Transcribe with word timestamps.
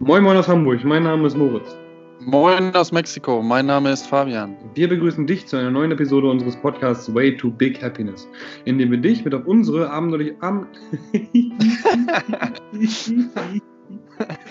Moin 0.00 0.22
Moin 0.22 0.36
aus 0.36 0.46
Hamburg, 0.46 0.84
mein 0.84 1.02
Name 1.02 1.26
ist 1.26 1.36
Moritz. 1.36 1.76
Moin 2.20 2.72
aus 2.76 2.92
Mexiko, 2.92 3.42
mein 3.42 3.66
Name 3.66 3.90
ist 3.90 4.06
Fabian. 4.06 4.56
Wir 4.74 4.88
begrüßen 4.88 5.26
dich 5.26 5.48
zu 5.48 5.56
einer 5.56 5.72
neuen 5.72 5.90
Episode 5.90 6.30
unseres 6.30 6.54
Podcasts 6.56 7.12
Way 7.12 7.36
to 7.36 7.50
Big 7.50 7.82
Happiness, 7.82 8.28
in 8.64 8.78
dem 8.78 8.92
wir 8.92 8.98
dich 8.98 9.24
mit 9.24 9.34
auf 9.34 9.44
unsere 9.46 9.90
abenteuerliche 9.90 10.36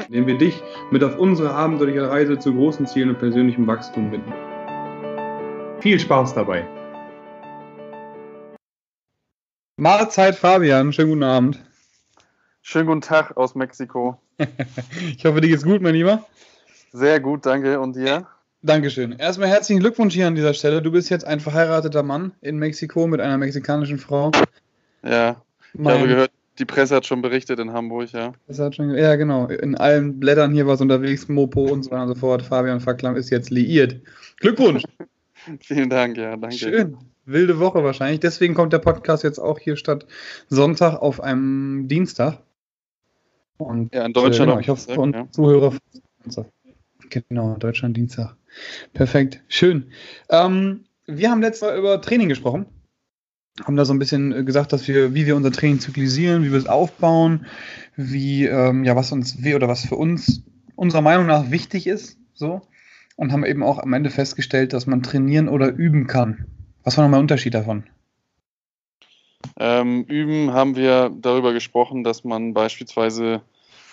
dem 0.09 0.27
wir 0.27 0.37
dich 0.37 0.61
mit 0.91 1.01
auf 1.01 1.17
unsere 1.17 1.53
abenteuerliche 1.53 2.09
Reise 2.09 2.37
zu 2.37 2.53
großen 2.53 2.85
Zielen 2.85 3.11
und 3.11 3.19
persönlichem 3.19 3.65
Wachstum 3.67 4.11
binden. 4.11 4.33
Viel 5.79 5.97
Spaß 5.97 6.33
dabei. 6.33 6.67
Mahlzeit 9.77 10.35
Fabian, 10.35 10.91
schönen 10.91 11.11
guten 11.11 11.23
Abend. 11.23 11.66
Schönen 12.69 12.85
guten 12.85 12.99
Tag 12.99 13.37
aus 13.37 13.55
Mexiko. 13.55 14.19
ich 15.17 15.23
hoffe, 15.23 15.39
dir 15.39 15.47
geht's 15.47 15.63
gut, 15.63 15.81
mein 15.81 15.95
Lieber. 15.95 16.25
Sehr 16.91 17.21
gut, 17.21 17.45
danke. 17.45 17.79
Und 17.79 17.95
dir? 17.95 18.27
Dankeschön. 18.61 19.13
Erstmal 19.13 19.47
herzlichen 19.47 19.79
Glückwunsch 19.79 20.13
hier 20.13 20.27
an 20.27 20.35
dieser 20.35 20.53
Stelle. 20.53 20.81
Du 20.81 20.91
bist 20.91 21.09
jetzt 21.09 21.23
ein 21.23 21.39
verheirateter 21.39 22.03
Mann 22.03 22.33
in 22.41 22.57
Mexiko 22.57 23.07
mit 23.07 23.21
einer 23.21 23.37
mexikanischen 23.37 23.99
Frau. 23.99 24.31
Ja, 25.01 25.41
ich 25.73 25.79
mein, 25.79 25.97
habe 25.97 26.09
gehört, 26.09 26.31
die 26.59 26.65
Presse 26.65 26.97
hat 26.97 27.05
schon 27.05 27.21
berichtet 27.21 27.57
in 27.59 27.71
Hamburg, 27.71 28.11
ja. 28.11 28.33
Schon, 28.73 28.93
ja, 28.95 29.15
genau. 29.15 29.47
In 29.47 29.75
allen 29.75 30.19
Blättern 30.19 30.51
hier 30.51 30.67
was 30.67 30.81
unterwegs, 30.81 31.29
Mopo 31.29 31.61
und 31.61 31.83
so 31.83 31.91
weiter 31.91 32.01
und 32.01 32.09
so 32.09 32.15
fort. 32.15 32.41
Fabian 32.41 32.81
Verklam 32.81 33.15
ist 33.15 33.29
jetzt 33.29 33.49
liiert. 33.49 33.95
Glückwunsch! 34.41 34.83
Vielen 35.61 35.89
Dank, 35.89 36.17
ja, 36.17 36.35
danke. 36.35 36.57
Schön. 36.57 36.97
Wilde 37.23 37.59
Woche 37.59 37.81
wahrscheinlich. 37.85 38.19
Deswegen 38.19 38.55
kommt 38.55 38.73
der 38.73 38.79
Podcast 38.79 39.23
jetzt 39.23 39.39
auch 39.39 39.57
hier 39.57 39.77
statt 39.77 40.05
Sonntag 40.49 40.97
auf 40.97 41.21
einem 41.21 41.87
Dienstag. 41.87 42.39
Und, 43.57 43.93
ja, 43.93 44.05
in 44.05 44.13
Deutschland. 44.13 44.51
Äh, 44.51 44.53
genau, 44.53 44.59
ich 44.59 44.69
hoffe, 44.69 44.93
für 44.93 45.09
ja. 45.11 45.27
Zuhörer. 45.31 45.73
Genau, 47.09 47.55
Deutschland 47.55 47.95
Dienstag. 47.95 48.35
Perfekt. 48.93 49.41
Schön. 49.47 49.91
Ähm, 50.29 50.85
wir 51.05 51.31
haben 51.31 51.41
letztes 51.41 51.61
Mal 51.61 51.77
über 51.77 52.01
Training 52.01 52.29
gesprochen. 52.29 52.65
Haben 53.63 53.75
da 53.75 53.85
so 53.85 53.93
ein 53.93 53.99
bisschen 53.99 54.45
gesagt, 54.45 54.73
dass 54.73 54.87
wir, 54.87 55.13
wie 55.13 55.25
wir 55.25 55.35
unser 55.35 55.51
Training 55.51 55.79
zyklisieren, 55.79 56.43
wie 56.43 56.51
wir 56.51 56.59
es 56.59 56.67
aufbauen, 56.67 57.45
wie, 57.95 58.45
ähm, 58.45 58.83
ja, 58.83 58.95
was 58.95 59.11
uns, 59.11 59.43
wie 59.43 59.55
oder 59.55 59.67
was 59.67 59.85
für 59.85 59.95
uns 59.95 60.43
unserer 60.75 61.01
Meinung 61.01 61.25
nach 61.25 61.49
wichtig 61.49 61.87
ist. 61.87 62.17
So 62.33 62.61
und 63.17 63.33
haben 63.33 63.43
eben 63.43 63.63
auch 63.63 63.79
am 63.79 63.91
Ende 63.91 64.09
festgestellt, 64.09 64.71
dass 64.71 64.87
man 64.87 65.03
trainieren 65.03 65.49
oder 65.49 65.73
üben 65.73 66.07
kann. 66.07 66.45
Was 66.83 66.95
war 66.95 67.03
nochmal 67.03 67.17
der 67.17 67.23
Unterschied 67.23 67.53
davon? 67.53 67.83
Ähm, 69.59 70.03
üben 70.03 70.53
haben 70.53 70.75
wir 70.75 71.11
darüber 71.21 71.53
gesprochen, 71.53 72.03
dass 72.03 72.23
man 72.23 72.53
beispielsweise, 72.53 73.41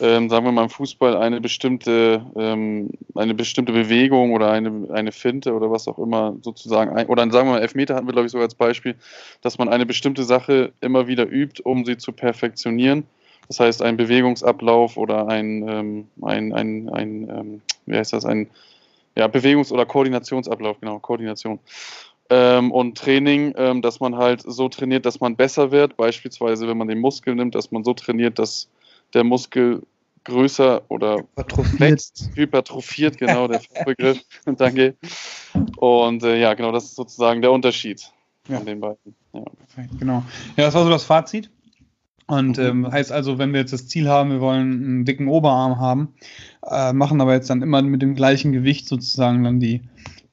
ähm, 0.01 0.29
sagen 0.29 0.45
wir 0.45 0.53
mal 0.53 0.65
im 0.65 0.71
Fußball, 0.71 1.17
eine 1.17 1.41
bestimmte, 1.41 2.25
ähm, 2.37 2.91
eine 3.15 3.35
bestimmte 3.35 3.73
Bewegung 3.73 4.33
oder 4.33 4.51
eine, 4.51 4.89
eine 4.93 5.13
Finte 5.13 5.55
oder 5.55 5.71
was 5.71 5.89
auch 5.89 5.99
immer 5.99 6.37
sozusagen, 6.43 6.97
ein, 6.97 7.07
oder 7.07 7.23
sagen 7.31 7.49
wir 7.49 7.55
mal 7.55 7.63
Elfmeter 7.63 7.95
hatten 7.95 8.07
wir, 8.07 8.13
glaube 8.13 8.27
ich, 8.27 8.33
sogar 8.33 8.45
als 8.47 8.55
Beispiel, 8.55 8.97
dass 9.43 9.59
man 9.59 9.69
eine 9.69 9.87
bestimmte 9.87 10.25
Sache 10.25 10.73
immer 10.81 11.07
wieder 11.07 11.27
übt, 11.27 11.63
um 11.63 11.85
sie 11.85 11.97
zu 11.97 12.13
perfektionieren. 12.13 13.05
Das 13.49 13.61
heißt, 13.61 13.83
ein 13.83 13.97
Bewegungsablauf 13.97 14.97
oder 14.97 15.29
ein, 15.29 15.69
ähm, 15.69 16.09
ein, 16.23 16.53
ein, 16.53 16.89
ein 16.89 17.29
ähm, 17.29 17.63
wie 17.87 17.97
heißt 17.97 18.13
das, 18.13 18.25
ein 18.25 18.49
ja, 19.17 19.27
Bewegungs- 19.27 19.73
oder 19.73 19.87
Koordinationsablauf, 19.87 20.81
genau, 20.81 20.99
Koordination. 20.99 21.59
Ähm, 22.31 22.73
und 22.73 22.97
Training, 22.97 23.55
ähm, 23.57 23.83
dass 23.83 24.01
man 24.01 24.17
halt 24.17 24.43
so 24.47 24.69
trainiert, 24.69 25.05
dass 25.05 25.21
man 25.21 25.37
besser 25.37 25.71
wird. 25.71 25.97
Beispielsweise, 25.97 26.67
wenn 26.67 26.79
man 26.79 26.89
den 26.89 27.01
Muskel 27.01 27.35
nimmt, 27.35 27.55
dass 27.55 27.71
man 27.71 27.85
so 27.85 27.93
trainiert, 27.93 28.39
dass 28.39 28.69
der 29.13 29.25
Muskel 29.25 29.83
größer 30.25 30.83
oder 30.89 31.19
hypertrophiert, 31.19 32.03
hypertrophiert 32.35 33.19
genau, 33.19 33.47
der 33.47 33.61
Begriff. 33.85 34.21
Danke. 34.57 34.95
Und 35.77 36.23
äh, 36.23 36.41
ja, 36.41 36.55
genau, 36.55 36.73
das 36.73 36.85
ist 36.85 36.97
sozusagen 36.97 37.43
der 37.43 37.53
Unterschied 37.53 38.11
ja. 38.49 38.57
von 38.57 38.67
den 38.67 38.81
beiden. 38.81 39.15
Ja. 39.33 39.43
Genau. 39.99 40.25
Ja, 40.57 40.65
das 40.65 40.75
war 40.75 40.85
so 40.85 40.91
das 40.91 41.05
Fazit. 41.05 41.51
Und 42.27 42.57
mhm. 42.57 42.65
ähm, 42.65 42.93
heißt 42.93 43.13
also, 43.13 43.39
wenn 43.39 43.53
wir 43.53 43.61
jetzt 43.61 43.73
das 43.73 43.87
Ziel 43.87 44.09
haben, 44.09 44.31
wir 44.31 44.41
wollen 44.41 44.85
einen 44.85 45.05
dicken 45.05 45.29
Oberarm 45.29 45.79
haben, 45.79 46.15
äh, 46.67 46.93
machen 46.93 47.21
aber 47.21 47.35
jetzt 47.35 47.51
dann 47.51 47.61
immer 47.61 47.83
mit 47.83 48.01
dem 48.01 48.15
gleichen 48.15 48.53
Gewicht 48.53 48.89
sozusagen 48.89 49.45
dann 49.45 49.61
die, 49.61 49.83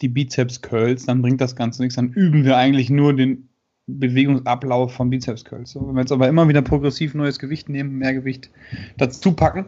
die 0.01 0.09
Bizeps-Curls, 0.09 1.06
dann 1.06 1.22
bringt 1.22 1.41
das 1.41 1.56
Ganze 1.56 1.81
nichts. 1.81 1.95
Dann 1.95 2.12
üben 2.13 2.44
wir 2.45 2.57
eigentlich 2.57 2.89
nur 2.89 3.16
den 3.16 3.50
Bewegungsablauf 3.88 4.94
von 4.94 5.09
Bizeps-Curls. 5.09 5.72
So, 5.72 5.88
wenn 5.88 5.95
wir 5.95 6.01
jetzt 6.01 6.12
aber 6.12 6.28
immer 6.28 6.47
wieder 6.47 6.62
progressiv 6.62 7.13
neues 7.13 7.39
Gewicht 7.39 7.69
nehmen, 7.69 7.97
mehr 7.97 8.13
Gewicht 8.13 8.50
dazu 8.97 9.34
packen, 9.34 9.66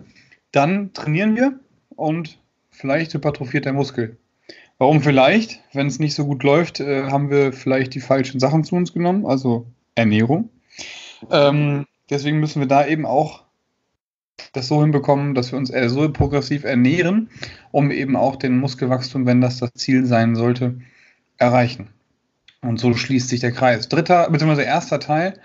dann 0.51 0.93
trainieren 0.93 1.35
wir 1.35 1.59
und 1.89 2.39
vielleicht 2.69 3.13
hypertrophiert 3.13 3.65
der 3.65 3.73
Muskel. 3.73 4.17
Warum 4.77 5.01
vielleicht? 5.01 5.61
Wenn 5.73 5.87
es 5.87 5.99
nicht 5.99 6.15
so 6.15 6.25
gut 6.25 6.43
läuft, 6.43 6.79
äh, 6.79 7.03
haben 7.03 7.29
wir 7.29 7.53
vielleicht 7.53 7.93
die 7.93 7.99
falschen 8.01 8.39
Sachen 8.39 8.63
zu 8.63 8.75
uns 8.75 8.93
genommen, 8.93 9.25
also 9.25 9.67
Ernährung. 9.95 10.49
Ähm, 11.31 11.85
Deswegen 12.09 12.39
müssen 12.39 12.59
wir 12.59 12.67
da 12.67 12.85
eben 12.85 13.05
auch 13.05 13.42
das 14.53 14.67
so 14.67 14.81
hinbekommen, 14.81 15.35
dass 15.35 15.51
wir 15.51 15.59
uns 15.59 15.71
so 15.87 16.11
progressiv 16.11 16.63
ernähren, 16.63 17.29
um 17.71 17.91
eben 17.91 18.15
auch 18.15 18.35
den 18.35 18.57
Muskelwachstum, 18.57 19.25
wenn 19.25 19.41
das 19.41 19.59
das 19.59 19.73
Ziel 19.73 20.05
sein 20.05 20.35
sollte, 20.35 20.79
erreichen. 21.37 21.89
Und 22.61 22.79
so 22.79 22.93
schließt 22.93 23.29
sich 23.29 23.41
der 23.41 23.51
Kreis. 23.51 23.89
Dritter 23.89 24.29
bzw. 24.29 24.63
erster 24.63 24.99
Teil 24.99 25.39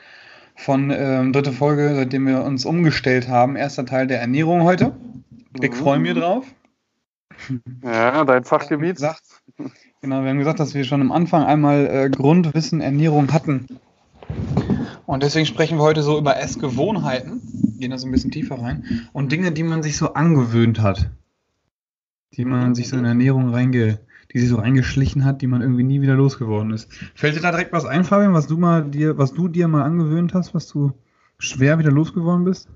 von 0.55 0.91
ähm, 0.91 1.33
dritte 1.33 1.53
Folge, 1.53 1.95
seitdem 1.95 2.27
wir 2.27 2.43
uns 2.45 2.65
umgestellt 2.65 3.29
haben. 3.29 3.57
Erster 3.57 3.87
Teil 3.87 4.07
der 4.07 4.21
Ernährung 4.21 4.63
heute. 4.63 4.93
Ich 5.61 5.75
freue 5.75 5.99
mich 5.99 6.15
drauf. 6.15 6.47
Ja, 7.83 8.25
dein 8.25 8.45
Fachgebiet. 8.45 8.97
Gesagt, 8.97 9.23
genau, 10.01 10.23
wir 10.23 10.31
haben 10.31 10.39
gesagt, 10.39 10.61
dass 10.61 10.75
wir 10.75 10.85
schon 10.85 11.01
am 11.01 11.13
Anfang 11.13 11.45
einmal 11.45 11.87
äh, 11.87 12.11
Grundwissen 12.11 12.81
Ernährung 12.81 13.33
hatten. 13.33 13.67
Und 15.07 15.23
deswegen 15.23 15.47
sprechen 15.47 15.79
wir 15.79 15.83
heute 15.83 16.03
so 16.03 16.19
über 16.19 16.39
Essgewohnheiten, 16.39 17.41
gehen 17.79 17.91
da 17.91 17.99
so 17.99 18.07
ein 18.07 18.13
bisschen 18.13 18.31
tiefer 18.31 18.61
rein, 18.61 19.09
und 19.13 19.33
Dinge, 19.33 19.53
die 19.53 19.63
man 19.63 19.83
sich 19.83 19.97
so 19.97 20.15
angewöhnt 20.15 20.81
hat. 20.81 21.11
Die 22.35 22.45
man 22.45 22.75
sich 22.75 22.89
so 22.89 22.97
in 22.97 23.05
Ernährung 23.05 23.49
reinge, 23.49 24.01
die 24.33 24.41
sich 24.41 24.51
so 24.51 24.57
reingeschlichen 24.57 25.25
hat, 25.25 25.41
die 25.41 25.47
man 25.47 25.63
irgendwie 25.63 25.83
nie 25.83 26.03
wieder 26.03 26.15
losgeworden 26.15 26.73
ist. 26.73 26.93
Fällt 27.15 27.37
dir 27.37 27.41
da 27.41 27.51
direkt 27.51 27.73
was 27.73 27.87
ein, 27.87 28.05
Fabian, 28.05 28.35
was 28.35 28.47
du 28.47 28.59
mal 28.59 28.85
dir, 28.85 29.17
was 29.17 29.33
du 29.33 29.49
dir 29.49 29.69
mal 29.69 29.83
angewöhnt 29.83 30.35
hast, 30.35 30.55
was 30.55 30.69
du 30.69 30.93
schwer 31.39 31.79
wieder 31.79 31.91
losgeworden 31.91 32.45
bist? 32.45 32.69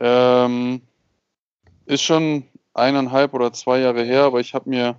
Ähm, 0.00 0.80
ist 1.84 2.02
schon 2.02 2.44
eineinhalb 2.72 3.34
oder 3.34 3.52
zwei 3.52 3.80
Jahre 3.80 4.04
her, 4.04 4.22
aber 4.24 4.40
ich 4.40 4.54
habe 4.54 4.70
mir 4.70 4.98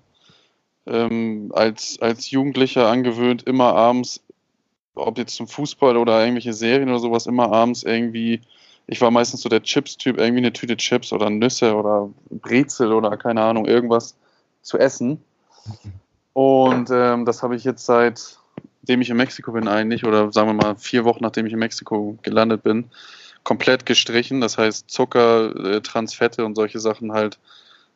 ähm, 0.85 1.51
als, 1.53 1.99
als 2.01 2.29
Jugendlicher 2.29 2.87
angewöhnt, 2.87 3.43
immer 3.43 3.73
abends 3.73 4.23
ob 4.99 5.17
jetzt 5.17 5.35
zum 5.35 5.47
Fußball 5.47 5.97
oder 5.97 6.19
irgendwelche 6.19 6.53
Serien 6.53 6.89
oder 6.89 6.99
sowas, 6.99 7.25
immer 7.25 7.51
abends 7.51 7.83
irgendwie, 7.83 8.41
ich 8.87 9.01
war 9.01 9.11
meistens 9.11 9.41
so 9.41 9.49
der 9.49 9.63
Chips-Typ, 9.63 10.17
irgendwie 10.17 10.39
eine 10.39 10.53
Tüte 10.53 10.77
Chips 10.77 11.13
oder 11.13 11.29
Nüsse 11.29 11.75
oder 11.75 12.09
Brezel 12.29 12.93
oder 12.93 13.15
keine 13.17 13.41
Ahnung, 13.41 13.65
irgendwas 13.65 14.15
zu 14.61 14.77
essen. 14.77 15.21
Und 16.33 16.89
ähm, 16.91 17.25
das 17.25 17.43
habe 17.43 17.55
ich 17.55 17.63
jetzt 17.63 17.85
seitdem 17.85 19.01
ich 19.01 19.09
in 19.09 19.17
Mexiko 19.17 19.51
bin 19.51 19.67
eigentlich, 19.67 20.05
oder 20.05 20.31
sagen 20.31 20.49
wir 20.49 20.53
mal 20.53 20.75
vier 20.77 21.05
Wochen 21.05 21.23
nachdem 21.23 21.45
ich 21.45 21.53
in 21.53 21.59
Mexiko 21.59 22.17
gelandet 22.21 22.63
bin, 22.63 22.89
komplett 23.43 23.85
gestrichen. 23.85 24.41
Das 24.41 24.57
heißt 24.57 24.89
Zucker, 24.89 25.55
äh, 25.55 25.81
Transfette 25.81 26.45
und 26.45 26.55
solche 26.55 26.79
Sachen 26.79 27.13
halt 27.13 27.39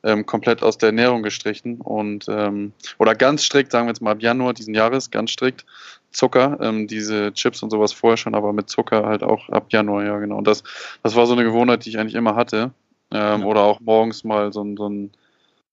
ähm, 0.04 0.26
komplett 0.26 0.64
aus 0.64 0.78
der 0.78 0.88
Ernährung 0.88 1.24
gestrichen 1.24 1.80
und 1.80 2.26
ähm, 2.28 2.74
oder 2.98 3.16
ganz 3.16 3.44
strikt, 3.44 3.72
sagen 3.72 3.88
wir 3.88 3.92
jetzt 3.92 4.02
mal 4.02 4.12
ab 4.12 4.22
Januar 4.22 4.54
diesen 4.54 4.76
Jahres, 4.76 5.12
ganz 5.12 5.32
strikt 5.32 5.66
Zucker, 6.14 6.60
ähm, 6.62 6.88
diese 6.88 7.34
Chips 7.34 7.64
und 7.64 7.70
sowas 7.70 7.92
vorher 7.92 8.18
schon, 8.18 8.36
aber 8.36 8.54
mit 8.54 8.70
Zucker 8.70 9.06
halt 9.06 9.24
auch 9.24 9.50
ab 9.50 9.68
Januar, 9.70 10.06
ja 10.06 10.18
genau. 10.20 10.38
Und 10.38 10.48
das, 10.48 10.64
das 11.02 11.16
war 11.16 11.26
so 11.26 11.34
eine 11.34 11.44
Gewohnheit, 11.44 11.86
die 11.86 11.90
ich 11.90 12.00
eigentlich 12.00 12.16
immer 12.16 12.36
hatte. 12.36 12.72
Ähm, 13.12 13.42
ja. 13.42 13.46
Oder 13.46 13.62
auch 13.62 13.80
morgens 13.80 14.24
mal 14.24 14.54
so, 14.54 14.64
ein, 14.64 14.78
so 14.78 14.88
ein 14.88 15.12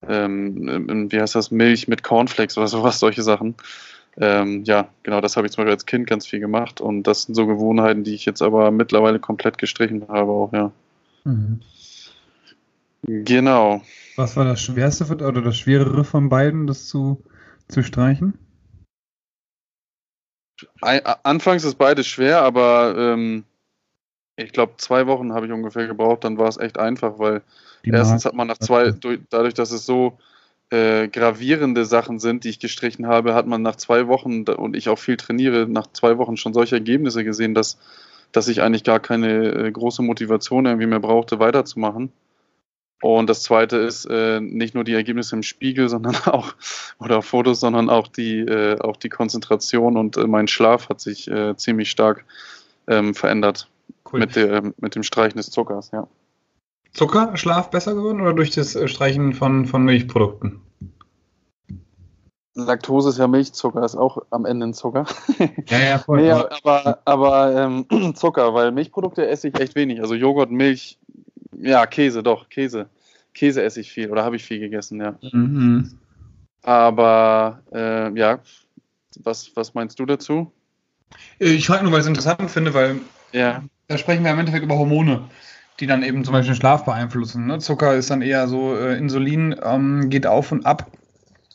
ähm, 0.07 1.11
wie 1.11 1.21
heißt 1.21 1.35
das, 1.35 1.51
Milch 1.51 1.87
mit 1.87 2.03
Cornflakes 2.03 2.57
oder 2.57 2.67
sowas, 2.67 2.99
solche 2.99 3.23
Sachen. 3.23 3.55
Ähm, 4.17 4.63
ja, 4.65 4.89
genau, 5.03 5.21
das 5.21 5.37
habe 5.37 5.47
ich 5.47 5.53
zum 5.53 5.63
Beispiel 5.63 5.73
als 5.73 5.85
Kind 5.85 6.05
ganz 6.05 6.27
viel 6.27 6.41
gemacht 6.41 6.81
und 6.81 7.03
das 7.03 7.23
sind 7.23 7.35
so 7.35 7.47
Gewohnheiten, 7.47 8.03
die 8.03 8.13
ich 8.13 8.25
jetzt 8.25 8.41
aber 8.41 8.69
mittlerweile 8.71 9.19
komplett 9.19 9.57
gestrichen 9.57 10.05
habe 10.09 10.31
auch, 10.31 10.51
ja. 10.51 10.71
Mhm. 11.23 11.61
Genau. 13.03 13.81
Was 14.17 14.35
war 14.35 14.45
das 14.45 14.61
Schwerste 14.61 15.05
oder 15.05 15.41
das 15.41 15.57
Schwerere 15.57 16.03
von 16.03 16.29
beiden, 16.29 16.67
das 16.67 16.87
zu, 16.87 17.23
zu 17.69 17.83
streichen? 17.83 18.33
Anfangs 20.81 21.63
ist 21.63 21.75
beides 21.75 22.07
schwer, 22.07 22.41
aber 22.41 22.95
ähm, 22.97 23.43
ich 24.35 24.51
glaube, 24.51 24.73
zwei 24.77 25.07
Wochen 25.07 25.33
habe 25.33 25.45
ich 25.45 25.51
ungefähr 25.51 25.87
gebraucht, 25.87 26.23
dann 26.23 26.37
war 26.37 26.47
es 26.47 26.57
echt 26.57 26.77
einfach, 26.77 27.19
weil 27.19 27.41
Die 27.85 27.89
erstens 27.91 28.25
hat 28.25 28.33
man 28.33 28.47
nach 28.47 28.57
zwei, 28.57 28.93
dadurch, 29.29 29.53
dass 29.53 29.71
es 29.71 29.85
so 29.85 30.17
äh, 30.69 31.07
gravierende 31.09 31.85
Sachen 31.85 32.19
sind, 32.19 32.43
die 32.43 32.49
ich 32.49 32.59
gestrichen 32.59 33.07
habe, 33.07 33.33
hat 33.33 33.45
man 33.45 33.61
nach 33.61 33.75
zwei 33.75 34.07
Wochen 34.07 34.43
und 34.43 34.75
ich 34.75 34.89
auch 34.89 34.99
viel 34.99 35.17
trainiere, 35.17 35.67
nach 35.67 35.87
zwei 35.91 36.17
Wochen 36.17 36.37
schon 36.37 36.53
solche 36.53 36.75
Ergebnisse 36.75 37.23
gesehen, 37.23 37.53
dass, 37.53 37.77
dass 38.31 38.47
ich 38.47 38.61
eigentlich 38.61 38.83
gar 38.83 38.99
keine 38.99 39.51
äh, 39.51 39.71
große 39.71 40.01
Motivation 40.01 40.65
irgendwie 40.65 40.87
mehr 40.87 40.99
brauchte, 40.99 41.39
weiterzumachen. 41.39 42.11
Und 43.01 43.29
das 43.29 43.41
zweite 43.41 43.77
ist 43.77 44.05
äh, 44.05 44.39
nicht 44.39 44.75
nur 44.75 44.83
die 44.83 44.93
Ergebnisse 44.93 45.35
im 45.35 45.43
Spiegel, 45.43 45.89
sondern 45.89 46.15
auch, 46.25 46.53
oder 46.99 47.21
Fotos, 47.21 47.59
sondern 47.59 47.89
auch 47.89 48.07
die, 48.07 48.39
äh, 48.39 48.79
auch 48.79 48.95
die 48.95 49.09
Konzentration 49.09 49.97
und 49.97 50.17
äh, 50.17 50.27
mein 50.27 50.47
Schlaf 50.47 50.89
hat 50.89 51.01
sich 51.01 51.29
äh, 51.29 51.55
ziemlich 51.57 51.89
stark 51.89 52.25
ähm, 52.87 53.15
verändert 53.15 53.69
cool. 54.11 54.19
mit, 54.19 54.35
der, 54.35 54.73
mit 54.77 54.95
dem 54.95 55.03
Streichen 55.03 55.37
des 55.37 55.49
Zuckers, 55.49 55.91
ja. 55.91 56.07
Zucker, 56.93 57.37
Schlaf 57.37 57.69
besser 57.69 57.95
geworden 57.95 58.21
oder 58.21 58.33
durch 58.33 58.51
das 58.51 58.75
äh, 58.75 58.87
Streichen 58.87 59.33
von, 59.33 59.65
von 59.65 59.83
Milchprodukten? 59.83 60.61
Laktose 62.53 63.09
ist 63.09 63.17
ja 63.17 63.27
Milchzucker, 63.27 63.83
ist 63.83 63.95
auch 63.95 64.17
am 64.29 64.45
Ende 64.45 64.67
ein 64.67 64.73
Zucker. 64.73 65.05
Ja, 65.69 65.79
ja, 65.79 65.97
voll. 65.99 66.21
nee, 66.21 66.31
aber 66.31 66.99
aber 67.05 67.55
ähm, 67.55 67.85
Zucker, 68.15 68.53
weil 68.53 68.71
Milchprodukte 68.71 69.25
esse 69.25 69.47
ich 69.47 69.59
echt 69.59 69.75
wenig. 69.75 70.01
Also 70.01 70.15
Joghurt, 70.15 70.51
Milch, 70.51 70.99
ja, 71.61 71.85
Käse, 71.85 72.23
doch, 72.23 72.49
Käse. 72.49 72.89
Käse 73.33 73.63
esse 73.63 73.79
ich 73.81 73.91
viel 73.91 74.09
oder 74.11 74.23
habe 74.23 74.35
ich 74.35 74.43
viel 74.43 74.59
gegessen, 74.59 74.99
ja. 74.99 75.15
Mhm. 75.31 75.97
Aber 76.63 77.61
äh, 77.73 78.17
ja, 78.17 78.39
was, 79.23 79.51
was 79.55 79.73
meinst 79.73 79.99
du 79.99 80.05
dazu? 80.05 80.51
Ich 81.39 81.65
frage 81.65 81.83
nur, 81.83 81.91
weil 81.91 81.99
ich 81.99 82.05
es 82.05 82.09
interessant 82.09 82.51
finde, 82.51 82.73
weil 82.73 82.99
ja. 83.31 83.63
da 83.87 83.97
sprechen 83.97 84.23
wir 84.23 84.31
im 84.31 84.39
Endeffekt 84.39 84.63
über 84.63 84.77
Hormone, 84.77 85.29
die 85.79 85.87
dann 85.87 86.03
eben 86.03 86.23
zum 86.23 86.33
Beispiel 86.33 86.53
den 86.53 86.59
Schlaf 86.59 86.85
beeinflussen. 86.85 87.47
Ne? 87.47 87.59
Zucker 87.59 87.95
ist 87.95 88.09
dann 88.09 88.21
eher 88.21 88.47
so, 88.47 88.75
äh, 88.75 88.97
Insulin 88.97 89.55
ähm, 89.63 90.09
geht 90.09 90.27
auf 90.27 90.51
und 90.51 90.65
ab. 90.65 90.89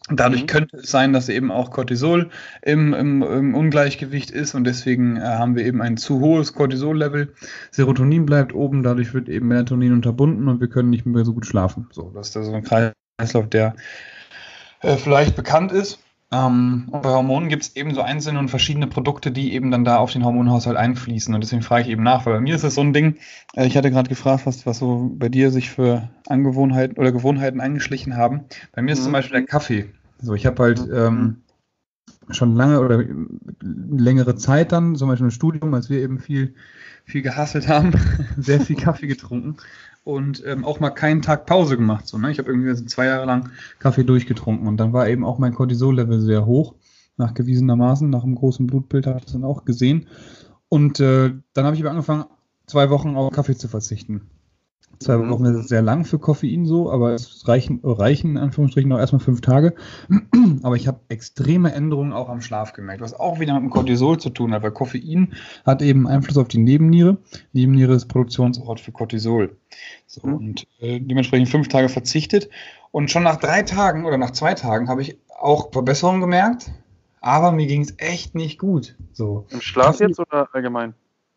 Dadurch 0.09 0.43
mhm. 0.43 0.47
könnte 0.47 0.77
es 0.77 0.91
sein, 0.91 1.13
dass 1.13 1.29
eben 1.29 1.51
auch 1.51 1.71
Cortisol 1.71 2.31
im, 2.63 2.95
im, 2.95 3.23
im 3.23 3.55
Ungleichgewicht 3.55 4.31
ist 4.31 4.55
und 4.55 4.65
deswegen 4.65 5.17
äh, 5.17 5.21
haben 5.21 5.57
wir 5.57 5.65
eben 5.65 5.83
ein 5.83 5.97
zu 5.97 6.21
hohes 6.21 6.53
Cortisol-Level. 6.53 7.35
Serotonin 7.73 8.25
bleibt 8.25 8.55
oben, 8.55 8.85
dadurch 8.85 9.15
wird 9.15 9.29
eben 9.29 9.49
Melatonin 9.49 9.93
unterbunden 9.93 10.47
und 10.49 10.61
wir 10.61 10.69
können 10.69 10.91
nicht 10.91 11.07
mehr 11.07 11.25
so 11.25 11.35
gut 11.35 11.47
schlafen. 11.47 11.89
So, 11.91 12.13
das 12.15 12.29
ist 12.29 12.35
so 12.35 12.53
ein 12.53 12.63
Kreislauf, 12.63 13.49
der 13.49 13.75
äh, 14.83 14.97
vielleicht 14.97 15.35
bekannt 15.35 15.73
ist. 15.73 15.99
Ähm, 16.33 16.89
und 16.91 17.03
bei 17.03 17.11
Hormonen 17.11 17.49
gibt 17.49 17.63
es 17.63 17.77
eben 17.77 17.95
so 17.95 18.03
einzelne 18.03 18.39
und 18.39 18.49
verschiedene 18.49 18.89
Produkte, 18.89 19.31
die 19.31 19.53
eben 19.53 19.71
dann 19.71 19.85
da 19.85 19.99
auf 19.99 20.13
den 20.13 20.25
Hormonhaushalt 20.25 20.77
einfließen. 20.77 21.33
Und 21.35 21.41
deswegen 21.41 21.63
frage 21.63 21.85
ich 21.85 21.91
eben 21.91 22.03
nach, 22.03 22.27
weil 22.27 22.35
bei 22.35 22.41
mir 22.41 22.57
ist 22.57 22.65
es 22.65 22.75
so 22.75 22.81
ein 22.81 22.93
Ding, 22.93 23.17
äh, 23.55 23.67
ich 23.67 23.77
hatte 23.77 23.91
gerade 23.91 24.09
gefragt, 24.09 24.45
was, 24.45 24.67
was 24.67 24.79
so 24.79 25.11
bei 25.15 25.29
dir 25.29 25.51
sich 25.51 25.71
für 25.71 26.11
Angewohnheiten 26.27 26.99
oder 26.99 27.13
Gewohnheiten 27.13 27.61
eingeschlichen 27.61 28.17
haben. 28.17 28.45
Bei 28.73 28.83
mir 28.83 28.93
ist 28.93 29.01
mhm. 29.01 29.05
zum 29.05 29.13
Beispiel 29.13 29.39
der 29.39 29.47
Kaffee. 29.47 29.87
So, 30.21 30.35
ich 30.35 30.47
habe 30.47 30.63
halt 30.63 30.81
ähm, 30.93 31.43
schon 32.31 32.57
lange 32.57 32.81
oder 32.81 33.05
längere 33.61 34.35
Zeit 34.35 34.73
dann, 34.73 34.97
zum 34.97 35.09
Beispiel 35.09 35.27
im 35.27 35.31
Studium, 35.31 35.75
als 35.75 35.91
wir 35.91 36.01
eben 36.01 36.19
viel, 36.19 36.55
viel 37.05 37.23
gehasselt 37.23 37.69
haben, 37.69 37.93
sehr 38.37 38.61
viel 38.61 38.77
Kaffee 38.77 39.07
getrunken 39.07 39.59
und 40.07 40.45
ähm, 40.47 40.65
auch 40.65 40.79
mal 40.79 40.91
keinen 40.91 41.21
Tag 41.21 41.47
Pause 41.47 41.77
gemacht. 41.77 42.07
So, 42.07 42.17
ne? 42.17 42.31
Ich 42.31 42.39
habe 42.39 42.49
irgendwie 42.49 42.73
zwei 42.87 43.07
Jahre 43.07 43.27
lang 43.27 43.51
Kaffee 43.81 44.05
durchgetrunken 44.05 44.69
und 44.69 44.77
dann 44.77 44.93
war 44.93 45.09
eben 45.09 45.25
auch 45.25 45.39
mein 45.39 45.53
Cortisol-Level 45.53 46.21
sehr 46.21 46.47
hoch, 46.47 46.77
nachgewiesenermaßen, 47.17 48.09
nach 48.09 48.23
einem 48.23 48.37
großen 48.37 48.69
Blutbild 48.69 49.09
habe 49.09 49.19
ich 49.19 49.25
das 49.25 49.33
dann 49.33 49.43
auch 49.43 49.65
gesehen. 49.65 50.07
Und 50.69 51.01
äh, 51.01 51.33
dann 51.55 51.65
habe 51.65 51.75
ich 51.75 51.85
angefangen, 51.85 52.27
zwei 52.67 52.89
Wochen 52.91 53.17
auf 53.17 53.33
Kaffee 53.33 53.57
zu 53.57 53.67
verzichten. 53.67 54.31
Zwei 54.99 55.17
mhm. 55.17 55.31
Wochen 55.31 55.45
ist 55.47 55.69
sehr 55.69 55.83
lang 55.83 56.05
für 56.05 56.19
Koffein 56.19 56.67
so, 56.67 56.91
aber 56.91 57.13
es 57.13 57.47
reichen, 57.47 57.81
reichen 57.83 58.33
in 58.33 58.39
Anführungsstrichen 58.39 58.89
noch 58.89 58.99
erstmal 58.99 59.21
fünf 59.21 59.41
Tage. 59.41 59.75
aber 60.63 60.77
ich 60.77 60.89
habe 60.89 61.01
extreme 61.09 61.73
Änderungen 61.73 62.13
auch 62.13 62.29
am 62.29 62.41
Schlaf 62.41 62.73
gemerkt, 62.73 63.01
was 63.01 63.15
auch 63.15 63.41
wieder 63.41 63.55
mit 63.55 63.65
dem 63.65 63.71
Cortisol 63.71 64.19
zu 64.19 64.31
tun 64.31 64.53
hat, 64.53 64.63
weil 64.63 64.73
Koffein 64.73 65.35
hat 65.65 65.83
eben 65.83 66.07
Einfluss 66.07 66.39
auf 66.39 66.49
die 66.49 66.59
Nebenniere. 66.59 67.19
Die 67.53 67.61
Nebenniere 67.61 67.95
ist 67.95 68.07
Produktionsort 68.07 68.81
für 68.81 68.93
Cortisol. 68.93 69.57
So, 70.07 70.27
mhm. 70.27 70.35
Und 70.35 70.67
äh, 70.81 71.01
dementsprechend 71.01 71.49
fünf 71.49 71.69
Tage 71.69 71.89
verzichtet. 71.89 72.49
Und 72.91 73.11
schon 73.11 73.25
nach 73.25 73.37
drei 73.37 73.63
Tagen 73.63 74.05
oder 74.07 74.17
nach 74.17 74.31
zwei 74.31 74.55
Tagen 74.55 74.89
habe 74.89 75.03
ich 75.03 75.19
auch 75.39 75.73
Verbesserungen 75.73 76.21
gemerkt, 76.21 76.71
aber 77.21 77.53
mir 77.53 77.67
ging 77.67 77.83
es 77.83 77.95
echt 77.99 78.35
nicht 78.35 78.59
gut. 78.59 78.97
So. 79.13 79.47
Im 79.51 79.61
Schlaf 79.61 80.01
jetzt 80.01 80.19
oder 80.19 80.49
allgemein? 80.53 80.95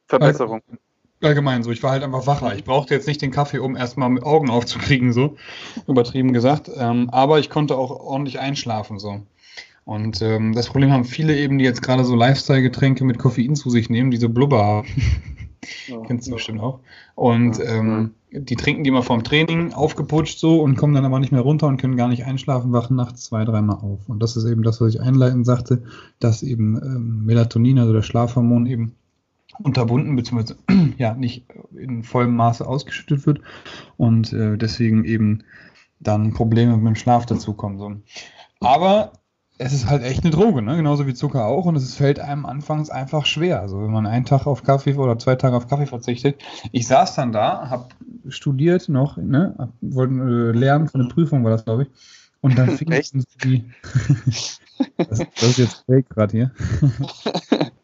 Verbesserung. 0.07 0.62
Also, 0.67 0.79
allgemein 1.21 1.63
so. 1.63 1.71
Ich 1.71 1.83
war 1.83 1.92
halt 1.92 2.04
einfach 2.04 2.27
wacher. 2.27 2.56
Ich 2.56 2.63
brauchte 2.63 2.94
jetzt 2.94 3.07
nicht 3.07 3.21
den 3.21 3.31
Kaffee, 3.31 3.60
um 3.60 3.75
erstmal 3.75 4.10
mit 4.10 4.24
Augen 4.24 4.50
aufzukriegen, 4.50 5.13
so 5.13 5.36
übertrieben 5.88 6.33
gesagt. 6.33 6.69
Ähm, 6.75 7.10
aber 7.10 7.39
ich 7.39 7.50
konnte 7.50 7.77
auch 7.77 7.92
ordentlich 7.92 8.39
einschlafen, 8.39 9.00
so. 9.00 9.21
Und 9.86 10.21
ähm, 10.21 10.54
das 10.54 10.68
Problem 10.68 10.92
haben 10.92 11.04
viele 11.04 11.36
eben, 11.36 11.57
die 11.57 11.66
jetzt 11.66 11.81
gerade 11.81 12.06
so 12.06 12.16
Lifestyle-Getränke 12.16 13.04
mit 13.04 13.18
Koffein 13.18 13.56
zu 13.56 13.71
sich 13.71 13.89
nehmen, 13.89 14.12
diese 14.12 14.30
Blubber 14.30 14.63
haben. 14.63 14.88
Ja, 15.88 16.00
Kennst 16.06 16.27
du 16.27 16.33
bestimmt 16.33 16.62
auch. 16.62 16.80
Und 17.16 17.60
ähm, 17.60 18.12
die 18.31 18.56
trinken 18.56 18.83
die 18.83 18.92
mal 18.92 19.01
vorm 19.01 19.24
Training 19.24 19.74
aufgeputscht 19.74 20.38
so 20.38 20.62
und 20.62 20.75
kommen 20.75 20.94
dann 20.94 21.06
aber 21.06 21.19
nicht 21.19 21.31
mehr 21.31 21.42
runter 21.42 21.65
und 21.65 21.77
können 21.77 21.95
gar 21.95 22.07
nicht 22.07 22.25
einschlafen, 22.25 22.72
wachen 22.72 22.95
nachts 22.95 23.24
zwei, 23.24 23.44
dreimal 23.45 23.77
auf. 23.77 24.07
Und 24.07 24.22
das 24.22 24.38
ist 24.38 24.45
eben 24.45 24.62
das, 24.62 24.80
was 24.80 24.94
ich 24.94 25.01
einleitend 25.01 25.48
sagte, 25.48 25.81
dass 26.19 26.44
eben 26.44 26.75
ähm, 26.75 27.25
Melatonin, 27.25 27.80
also 27.80 27.92
das 27.92 28.06
Schlafhormon, 28.06 28.68
eben 28.68 28.94
unterbunden, 29.61 30.15
beziehungsweise 30.15 30.57
ja 30.97 31.13
nicht 31.13 31.45
in 31.77 32.03
vollem 32.03 32.35
Maße 32.35 32.65
ausgeschüttet 32.65 33.25
wird 33.25 33.41
und 33.97 34.33
äh, 34.33 34.57
deswegen 34.57 35.06
eben 35.06 35.44
dann 36.00 36.33
Probleme 36.33 36.77
mit 36.77 36.88
dem 36.88 36.95
Schlaf 36.95 37.25
dazukommen. 37.25 37.77
So. 37.77 37.95
Aber 38.61 39.13
es 39.57 39.73
ist 39.73 39.89
halt 39.89 40.03
echt 40.03 40.23
eine 40.23 40.31
Droge, 40.31 40.61
ne? 40.61 40.77
genauso 40.77 41.06
wie 41.06 41.13
Zucker 41.13 41.45
auch 41.45 41.65
und 41.65 41.75
es 41.75 41.95
fällt 41.95 42.19
einem 42.19 42.45
anfangs 42.45 42.89
einfach 42.89 43.25
schwer. 43.25 43.59
Also 43.59 43.81
wenn 43.81 43.91
man 43.91 44.07
einen 44.07 44.23
Tag 44.23 44.47
auf 44.47 44.63
Kaffee 44.63 44.95
oder 44.95 45.19
zwei 45.19 45.35
Tage 45.35 45.56
auf 45.56 45.67
Kaffee 45.67 45.85
verzichtet. 45.85 46.41
Ich 46.71 46.88
saß 46.88 47.15
dann 47.15 47.33
da, 47.33 47.69
habe 47.69 47.89
studiert 48.29 48.88
noch, 48.88 49.17
ne? 49.17 49.69
wollte 49.81 50.13
äh, 50.13 50.57
lernen 50.57 50.88
für 50.88 50.95
eine 50.95 51.09
Prüfung 51.09 51.44
war 51.44 51.51
das, 51.51 51.65
glaube 51.65 51.83
ich. 51.83 51.89
Und 52.39 52.57
dann 52.57 52.69
fing 52.77 52.91
es 52.94 53.12
die. 53.44 53.69
das, 54.97 55.19
das 55.35 55.44
ist 55.44 55.57
jetzt 55.57 55.83
fake 55.85 56.09
gerade 56.09 56.31
hier 56.31 56.51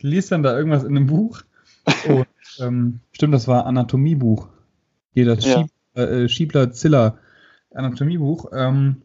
liest 0.00 0.32
dann 0.32 0.42
da 0.42 0.56
irgendwas 0.56 0.84
in 0.84 0.96
einem 0.96 1.06
Buch. 1.06 1.42
Und, 2.08 2.26
ähm, 2.60 3.00
stimmt, 3.12 3.34
das 3.34 3.48
war 3.48 3.66
Anatomiebuch. 3.66 4.48
Hier 5.12 5.26
das 5.26 5.44
ja. 5.44 5.60
Schieb, 5.60 5.70
äh, 5.94 6.28
Schiebler-Ziller 6.28 7.18
Anatomiebuch. 7.74 8.52
Ähm, 8.52 9.02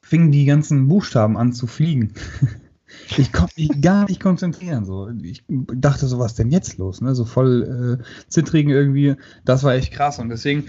fingen 0.00 0.30
die 0.30 0.44
ganzen 0.44 0.88
Buchstaben 0.88 1.36
an 1.36 1.52
zu 1.52 1.66
fliegen. 1.66 2.14
ich 3.16 3.32
konnte 3.32 3.60
mich 3.60 3.80
gar 3.80 4.08
nicht 4.08 4.20
konzentrieren. 4.20 4.84
So. 4.84 5.08
Ich 5.22 5.44
dachte 5.48 6.06
so, 6.06 6.18
was 6.18 6.34
denn 6.34 6.50
jetzt 6.50 6.78
los? 6.78 7.00
Ne? 7.00 7.14
So 7.14 7.24
voll 7.24 7.98
äh, 8.00 8.28
zittrigen 8.28 8.70
irgendwie. 8.70 9.16
Das 9.44 9.64
war 9.64 9.74
echt 9.74 9.92
krass. 9.92 10.18
Und 10.18 10.28
deswegen 10.28 10.66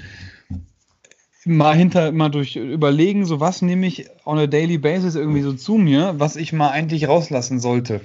mal 1.46 1.76
hinter, 1.76 2.12
mal 2.12 2.30
durch 2.30 2.56
überlegen, 2.56 3.26
so 3.26 3.40
was 3.40 3.62
nehme 3.62 3.86
ich 3.86 4.10
on 4.26 4.38
a 4.38 4.48
daily 4.48 4.78
basis 4.78 5.16
irgendwie 5.16 5.42
so 5.42 5.54
zu 5.54 5.76
mir, 5.76 6.16
was 6.18 6.36
ich 6.36 6.54
mal 6.54 6.70
eigentlich 6.70 7.08
rauslassen 7.08 7.60
sollte. 7.60 8.02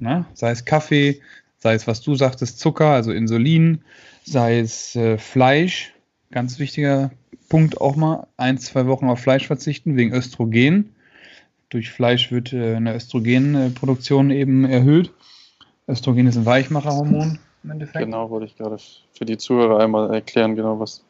Ne? 0.00 0.26
Sei 0.34 0.50
es 0.50 0.64
Kaffee, 0.64 1.20
sei 1.58 1.74
es, 1.74 1.86
was 1.86 2.00
du 2.00 2.14
sagtest, 2.14 2.60
Zucker, 2.60 2.86
also 2.86 3.12
Insulin, 3.12 3.82
sei 4.24 4.60
es 4.60 4.94
äh, 4.96 5.18
Fleisch, 5.18 5.92
ganz 6.30 6.58
wichtiger 6.58 7.10
Punkt 7.48 7.80
auch 7.80 7.96
mal, 7.96 8.26
ein, 8.36 8.58
zwei 8.58 8.86
Wochen 8.86 9.08
auf 9.08 9.20
Fleisch 9.20 9.46
verzichten 9.46 9.96
wegen 9.96 10.12
Östrogen. 10.12 10.94
Durch 11.70 11.90
Fleisch 11.90 12.30
wird 12.30 12.52
äh, 12.52 12.76
eine 12.76 12.94
Östrogenproduktion 12.94 14.30
eben 14.30 14.64
erhöht. 14.64 15.12
Östrogen 15.88 16.26
ist 16.26 16.36
ein 16.36 16.46
Weichmacherhormon 16.46 17.38
im 17.64 17.70
Endeffekt. 17.70 18.04
Genau, 18.04 18.30
wollte 18.30 18.46
ich 18.46 18.56
gerade 18.56 18.76
für 19.12 19.24
die 19.24 19.38
Zuhörer 19.38 19.80
einmal 19.80 20.12
erklären, 20.14 20.54
genau 20.54 20.78
was, 20.78 21.02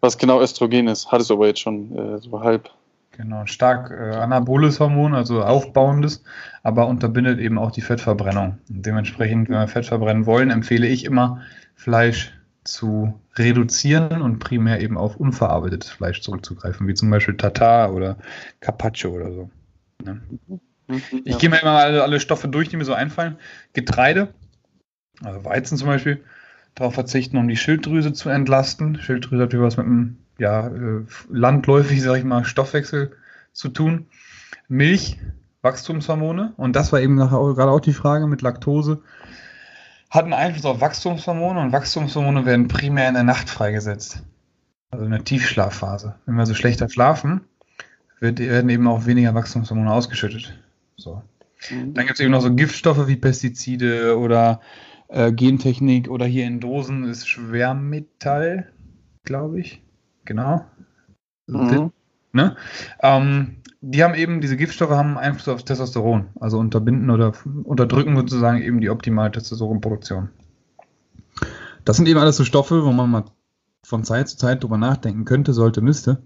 was 0.00 0.18
genau 0.18 0.40
Östrogen 0.40 0.88
ist. 0.88 1.12
Hattest 1.12 1.30
du 1.30 1.34
aber 1.34 1.46
jetzt 1.46 1.60
schon 1.60 1.96
äh, 1.96 2.18
so 2.18 2.40
halb 2.40 2.70
Genau, 3.12 3.44
stark 3.44 3.90
äh, 3.90 4.16
anaboles 4.16 4.80
Hormon, 4.80 5.14
also 5.14 5.42
aufbauendes, 5.42 6.24
aber 6.62 6.86
unterbindet 6.86 7.40
eben 7.40 7.58
auch 7.58 7.70
die 7.70 7.82
Fettverbrennung. 7.82 8.58
Und 8.68 8.86
dementsprechend, 8.86 9.48
wenn 9.48 9.56
wir 9.56 9.68
Fett 9.68 9.86
verbrennen 9.86 10.24
wollen, 10.24 10.50
empfehle 10.50 10.86
ich 10.86 11.04
immer, 11.04 11.42
Fleisch 11.74 12.32
zu 12.64 13.20
reduzieren 13.36 14.22
und 14.22 14.38
primär 14.38 14.80
eben 14.80 14.96
auf 14.96 15.16
unverarbeitetes 15.16 15.90
Fleisch 15.90 16.22
zurückzugreifen, 16.22 16.86
wie 16.88 16.94
zum 16.94 17.10
Beispiel 17.10 17.36
Tatar 17.36 17.92
oder 17.92 18.16
Carpaccio 18.60 19.10
oder 19.10 19.32
so. 19.32 19.50
Ne? 20.04 20.20
Mhm, 20.86 21.22
ich 21.24 21.38
gehe 21.38 21.50
mir 21.50 21.60
immer 21.60 21.72
alle, 21.72 22.02
alle 22.02 22.20
Stoffe 22.20 22.48
durch, 22.48 22.68
die 22.68 22.76
mir 22.76 22.84
so 22.84 22.94
einfallen. 22.94 23.36
Getreide, 23.72 24.28
also 25.22 25.44
Weizen 25.44 25.76
zum 25.76 25.88
Beispiel, 25.88 26.22
darauf 26.74 26.94
verzichten, 26.94 27.36
um 27.36 27.48
die 27.48 27.56
Schilddrüse 27.56 28.12
zu 28.12 28.28
entlasten. 28.28 28.98
Schilddrüse 28.98 29.42
hat 29.42 29.58
was 29.58 29.76
mit 29.76 29.86
dem 29.86 30.16
ja, 30.38 30.66
äh, 30.68 31.04
landläufig, 31.30 32.02
sage 32.02 32.18
ich 32.18 32.24
mal, 32.24 32.44
Stoffwechsel 32.44 33.12
zu 33.52 33.68
tun. 33.68 34.06
Milch, 34.68 35.18
Wachstumshormone. 35.62 36.54
Und 36.56 36.74
das 36.74 36.92
war 36.92 37.00
eben 37.00 37.14
nachher 37.14 37.38
auch, 37.38 37.54
gerade 37.54 37.70
auch 37.70 37.80
die 37.80 37.92
Frage 37.92 38.26
mit 38.26 38.42
Laktose. 38.42 39.02
Hat 40.10 40.24
einen 40.24 40.32
Einfluss 40.32 40.64
auf 40.64 40.80
Wachstumshormone 40.80 41.60
und 41.60 41.72
Wachstumshormone 41.72 42.44
werden 42.44 42.68
primär 42.68 43.08
in 43.08 43.14
der 43.14 43.22
Nacht 43.22 43.48
freigesetzt. 43.48 44.22
Also 44.90 45.04
in 45.04 45.10
der 45.10 45.24
Tiefschlafphase. 45.24 46.16
Wenn 46.26 46.34
wir 46.34 46.44
so 46.44 46.54
schlechter 46.54 46.88
schlafen, 46.88 47.42
wird, 48.20 48.38
werden 48.38 48.68
eben 48.68 48.86
auch 48.88 49.06
weniger 49.06 49.34
Wachstumshormone 49.34 49.90
ausgeschüttet. 49.90 50.54
So. 50.96 51.22
Mhm. 51.70 51.94
Dann 51.94 52.06
gibt 52.06 52.18
es 52.18 52.20
eben 52.20 52.32
noch 52.32 52.42
so 52.42 52.54
Giftstoffe 52.54 53.06
wie 53.06 53.16
Pestizide 53.16 54.18
oder 54.18 54.60
äh, 55.12 55.32
Gentechnik 55.32 56.08
oder 56.10 56.26
hier 56.26 56.46
in 56.46 56.60
Dosen 56.60 57.04
ist 57.04 57.28
Schwermetall, 57.28 58.72
glaube 59.24 59.60
ich. 59.60 59.82
genau. 60.24 60.64
Mhm. 61.46 61.92
Ne? 62.32 62.56
Ähm, 63.00 63.56
die 63.82 64.02
haben 64.02 64.14
eben, 64.14 64.40
diese 64.40 64.56
Giftstoffe 64.56 64.92
haben 64.92 65.18
Einfluss 65.18 65.48
auf 65.48 65.64
Testosteron, 65.64 66.28
also 66.40 66.58
unterbinden 66.58 67.10
oder 67.10 67.32
unterdrücken 67.64 68.16
sozusagen 68.16 68.62
eben 68.62 68.80
die 68.80 68.88
optimale 68.88 69.32
Testosteronproduktion. 69.32 70.30
Das 71.84 71.96
sind 71.96 72.08
eben 72.08 72.20
alles 72.20 72.36
so 72.36 72.44
Stoffe, 72.44 72.84
wo 72.84 72.92
man 72.92 73.10
mal 73.10 73.24
von 73.84 74.04
Zeit 74.04 74.28
zu 74.28 74.38
Zeit 74.38 74.62
drüber 74.62 74.78
nachdenken 74.78 75.24
könnte, 75.24 75.52
sollte, 75.52 75.80
müsste. 75.82 76.22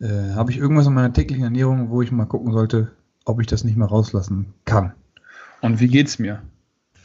Äh, 0.00 0.34
Habe 0.34 0.52
ich 0.52 0.58
irgendwas 0.58 0.86
in 0.86 0.94
meiner 0.94 1.12
täglichen 1.12 1.44
Ernährung, 1.44 1.90
wo 1.90 2.00
ich 2.00 2.12
mal 2.12 2.26
gucken 2.26 2.52
sollte, 2.52 2.92
ob 3.24 3.40
ich 3.40 3.48
das 3.48 3.64
nicht 3.64 3.76
mehr 3.76 3.88
rauslassen 3.88 4.54
kann? 4.64 4.94
Und 5.60 5.80
wie 5.80 5.88
geht's 5.88 6.18
mir? 6.18 6.42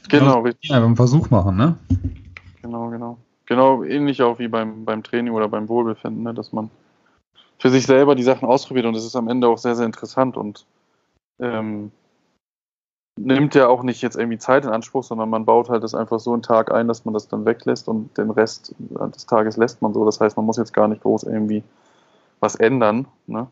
Genau, 0.09 0.39
richtig. 0.41 0.69
Ja, 0.69 0.77
einen 0.77 0.95
Versuch 0.95 1.29
machen, 1.29 1.57
ne? 1.57 1.77
Genau, 2.61 2.89
genau. 2.89 3.17
Genau, 3.45 3.83
ähnlich 3.83 4.21
auch 4.21 4.39
wie 4.39 4.49
beim, 4.49 4.83
beim 4.83 5.03
Training 5.03 5.33
oder 5.33 5.47
beim 5.47 5.69
Wohlbefinden, 5.69 6.23
ne? 6.23 6.33
dass 6.33 6.51
man 6.51 6.69
für 7.57 7.69
sich 7.69 7.85
selber 7.85 8.13
die 8.13 8.23
Sachen 8.23 8.47
ausprobiert 8.47 8.85
und 8.85 8.93
das 8.93 9.05
ist 9.05 9.15
am 9.15 9.29
Ende 9.29 9.47
auch 9.47 9.57
sehr, 9.57 9.75
sehr 9.75 9.85
interessant 9.85 10.35
und 10.35 10.65
ähm, 11.39 11.91
nimmt 13.17 13.55
ja 13.55 13.67
auch 13.67 13.83
nicht 13.83 14.01
jetzt 14.01 14.17
irgendwie 14.17 14.37
Zeit 14.37 14.65
in 14.65 14.69
Anspruch, 14.69 15.03
sondern 15.03 15.29
man 15.29 15.45
baut 15.45 15.69
halt 15.69 15.83
das 15.83 15.95
einfach 15.95 16.19
so 16.19 16.33
einen 16.33 16.43
Tag 16.43 16.71
ein, 16.71 16.87
dass 16.87 17.05
man 17.05 17.13
das 17.13 17.29
dann 17.29 17.45
weglässt 17.45 17.87
und 17.87 18.15
den 18.17 18.31
Rest 18.31 18.75
des 18.79 19.25
Tages 19.25 19.57
lässt 19.57 19.81
man 19.81 19.93
so. 19.93 20.05
Das 20.05 20.19
heißt, 20.19 20.37
man 20.37 20.45
muss 20.45 20.57
jetzt 20.57 20.73
gar 20.73 20.87
nicht 20.87 21.01
groß 21.01 21.23
irgendwie 21.23 21.63
was 22.39 22.55
ändern. 22.55 23.07
Ne? 23.25 23.47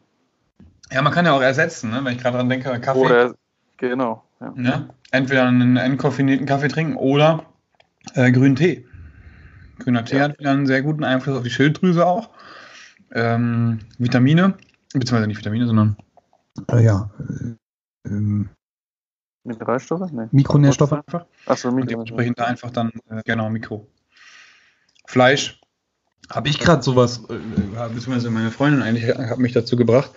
Ja, 0.91 1.01
man 1.01 1.13
kann 1.13 1.25
ja 1.25 1.33
auch 1.33 1.41
ersetzen, 1.41 1.89
ne? 1.89 2.03
wenn 2.03 2.15
ich 2.15 2.21
gerade 2.21 2.37
dran 2.37 2.49
denke, 2.49 2.79
Kaffee. 2.79 2.99
Oder, 2.99 3.33
genau. 3.77 4.23
Ja. 4.39 4.53
ja. 4.57 4.85
Entweder 5.15 5.47
einen 5.47 5.77
entkoffinierten 5.77 6.45
Kaffee 6.45 6.67
trinken 6.67 6.95
oder 6.95 7.45
äh, 8.15 8.31
grünen 8.31 8.55
Tee. 8.55 8.85
Grüner 9.79 10.03
Tee 10.03 10.17
ja. 10.17 10.23
hat 10.23 10.39
wieder 10.39 10.51
einen 10.51 10.67
sehr 10.67 10.81
guten 10.81 11.03
Einfluss 11.03 11.37
auf 11.37 11.43
die 11.43 11.49
Schilddrüse 11.49 12.05
auch 12.05 12.29
ähm, 13.13 13.79
Vitamine, 13.97 14.55
beziehungsweise 14.93 15.27
nicht 15.27 15.37
Vitamine, 15.37 15.67
sondern 15.67 15.95
äh, 16.69 16.83
ja, 16.83 17.09
äh, 17.19 18.09
ähm, 18.09 18.49
Mineralstoffe? 19.45 20.11
Nee. 20.11 20.27
Mikronährstoffe 20.31 20.93
einfach. 20.93 21.25
Achso, 21.45 21.69
Mikro. 21.69 21.81
Und 21.81 21.91
dementsprechend 21.91 22.39
da 22.39 22.45
einfach 22.45 22.71
dann, 22.71 22.91
äh, 23.09 23.21
genau, 23.23 23.49
Mikro. 23.49 23.87
Fleisch. 25.05 25.61
Habe 26.29 26.49
ich 26.49 26.59
gerade 26.59 26.81
sowas, 26.81 27.21
äh, 27.29 27.89
beziehungsweise 27.93 28.31
meine 28.31 28.49
Freundin 28.49 28.81
eigentlich 28.81 29.07
hat 29.07 29.37
mich 29.37 29.53
dazu 29.53 29.75
gebracht. 29.75 30.11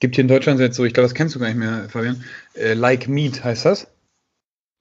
Gibt 0.00 0.16
hier 0.16 0.22
in 0.22 0.28
Deutschland 0.28 0.58
jetzt 0.58 0.76
so, 0.76 0.84
ich 0.84 0.92
glaube, 0.92 1.04
das 1.04 1.14
kennst 1.14 1.34
du 1.36 1.38
gar 1.38 1.46
nicht 1.46 1.56
mehr, 1.56 1.88
Fabian. 1.88 2.24
Äh, 2.54 2.74
like 2.74 3.06
Meat 3.08 3.44
heißt 3.44 3.64
das. 3.64 3.86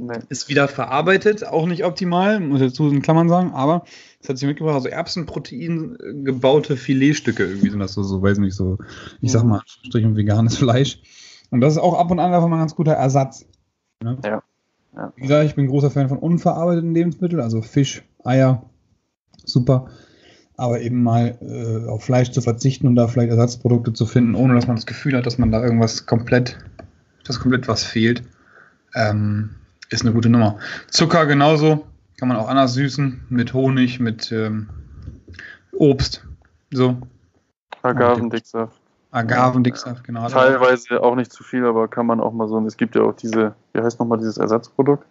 Nee. 0.06 0.20
Ist 0.28 0.50
wieder 0.50 0.68
verarbeitet, 0.68 1.46
auch 1.46 1.66
nicht 1.66 1.86
optimal, 1.86 2.40
muss 2.42 2.60
ich 2.60 2.72
dazu 2.72 2.90
in 2.90 3.02
Klammern 3.02 3.30
sagen, 3.30 3.52
aber 3.52 3.86
das 4.20 4.30
hat 4.30 4.38
sie 4.38 4.48
mitgebracht, 4.48 4.76
also 4.76 4.90
Erbsenprotein 4.90 5.98
äh, 6.00 6.14
gebaute 6.24 6.76
Filetstücke, 6.76 7.46
irgendwie 7.46 7.70
sind 7.70 7.80
das 7.80 7.94
so, 7.94 8.04
so 8.04 8.22
weiß 8.22 8.40
nicht, 8.40 8.56
so, 8.56 8.80
ich 9.22 9.32
sag 9.32 9.44
mhm. 9.44 9.50
mal, 9.50 9.62
Strich 9.66 10.06
und 10.06 10.18
veganes 10.18 10.58
Fleisch. 10.64 11.00
Und 11.52 11.62
das 11.62 11.74
ist 11.74 11.80
auch 11.80 11.98
ab 11.98 12.12
und 12.12 12.20
an 12.20 12.34
einfach 12.34 12.48
mal 12.48 12.58
ein 12.58 12.62
ganz 12.62 12.76
guter 12.76 12.94
Ersatz. 12.94 13.46
Ne? 14.04 14.18
Ja. 14.26 14.44
ja. 14.96 15.14
Wie 15.16 15.22
gesagt, 15.22 15.46
ich 15.46 15.56
bin 15.56 15.68
großer 15.68 15.92
Fan 15.92 16.10
von 16.10 16.18
unverarbeiteten 16.18 16.94
Lebensmitteln, 16.94 17.42
also 17.42 17.62
Fisch, 17.62 18.04
Eier, 18.24 18.64
super. 19.46 19.88
Aber 20.58 20.82
eben 20.82 21.02
mal 21.02 21.38
äh, 21.42 21.88
auf 21.88 22.04
Fleisch 22.04 22.32
zu 22.32 22.42
verzichten 22.42 22.88
und 22.88 22.96
da 22.96 23.08
vielleicht 23.08 23.30
Ersatzprodukte 23.30 23.94
zu 23.94 24.06
finden, 24.06 24.36
ohne 24.36 24.54
dass 24.54 24.68
man 24.68 24.76
das 24.76 24.86
Gefühl 24.86 25.16
hat, 25.16 25.26
dass 25.26 25.38
man 25.38 25.52
da 25.52 25.64
irgendwas 25.64 26.06
komplett, 26.06 26.58
dass 27.24 27.40
komplett 27.40 27.68
was 27.68 27.84
fehlt. 27.84 28.24
Ähm, 28.96 29.52
ist 29.90 30.04
eine 30.04 30.14
gute 30.14 30.30
Nummer. 30.30 30.58
Zucker 30.90 31.26
genauso, 31.26 31.86
kann 32.18 32.28
man 32.28 32.38
auch 32.38 32.48
anders 32.48 32.74
süßen, 32.74 33.26
mit 33.30 33.54
Honig, 33.54 34.00
mit 34.00 34.32
ähm, 34.32 34.70
Obst. 35.74 36.26
So. 36.72 36.98
Agavendicksaft. 37.82 38.80
Agavendicksaft, 39.12 40.04
genau. 40.04 40.28
Teilweise 40.28 41.02
auch 41.04 41.16
nicht 41.16 41.32
zu 41.32 41.44
viel, 41.44 41.66
aber 41.66 41.88
kann 41.88 42.08
man 42.08 42.20
auch 42.20 42.34
mal 42.34 42.48
so. 42.48 42.60
Es 42.66 42.78
gibt 42.78 42.96
ja 42.96 43.04
auch 43.04 43.16
diese, 43.16 43.54
wie 43.74 43.82
heißt 43.82 44.00
nochmal 44.00 44.18
dieses 44.18 44.38
Ersatzprodukt 44.38 45.06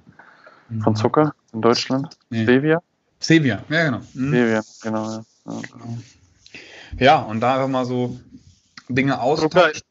von 0.83 0.93
mhm. 0.93 0.97
Zucker 0.97 1.35
in 1.53 1.63
Deutschland? 1.63 2.17
Nee. 2.31 2.43
Stevia? 2.43 2.83
Stevia, 3.21 3.63
ja, 3.69 3.85
genau. 3.85 4.01
Mhm. 4.15 4.29
Stevia, 4.29 4.63
genau, 4.83 5.11
ja. 5.11 5.23
Ja, 6.99 7.21
und 7.21 7.41
da 7.41 7.55
einfach 7.55 7.69
mal 7.69 7.85
so 7.85 8.19
Dinge 8.89 9.21
austauschen. 9.21 9.83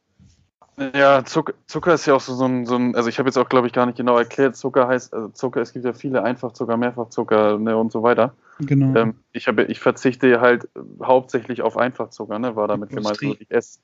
Ja, 0.78 1.24
Zucker, 1.26 1.54
Zucker 1.68 1.94
ist 1.94 2.06
ja 2.06 2.16
auch 2.16 2.22
so, 2.22 2.34
so, 2.34 2.46
ein, 2.46 2.66
so 2.66 2.76
ein, 2.76 2.96
also 2.96 3.10
ich 3.10 3.20
habe 3.20 3.28
jetzt 3.28 3.38
auch, 3.38 3.50
glaube 3.50 3.68
ich, 3.68 3.74
gar 3.74 3.86
nicht 3.86 3.98
genau 3.98 4.18
erklärt, 4.18 4.56
Zucker 4.56 4.88
heißt, 4.88 5.14
also 5.14 5.28
Zucker, 5.30 5.62
es 5.62 5.74
gibt 5.74 5.86
ja 5.86 5.94
viele 5.94 6.24
Einfachzucker, 6.24 6.78
Mehrfachzucker 6.78 7.58
ne, 7.60 7.78
und 7.78 7.92
so 7.92 8.04
weiter. 8.04 8.34
Genau. 8.60 8.98
Ähm, 8.98 9.16
ich, 9.34 9.48
habe, 9.48 9.64
ich 9.66 9.80
verzichte 9.80 10.40
halt 10.40 10.70
hauptsächlich 11.04 11.62
auf 11.62 11.78
Einfachzucker, 11.78 12.40
ne, 12.40 12.56
war 12.56 12.68
damit 12.68 12.90
gemeint. 12.90 13.22
Also 13.22 13.36
ich 13.40 13.52
esse, 13.52 13.80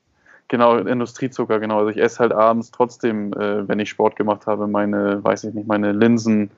genau, 0.47 0.77
Industriezucker, 0.77 1.59
genau. 1.59 1.79
Also 1.79 1.89
ich 1.89 1.97
esse 1.97 2.19
halt 2.19 2.31
abends 2.31 2.71
trotzdem, 2.71 3.33
äh, 3.33 3.67
wenn 3.67 3.79
ich 3.79 3.89
Sport 3.89 4.15
gemacht 4.15 4.47
habe, 4.47 4.67
meine, 4.67 5.23
weiß 5.23 5.43
ich 5.43 5.53
nicht, 5.53 5.67
meine 5.67 5.91
Linsen 5.91 6.51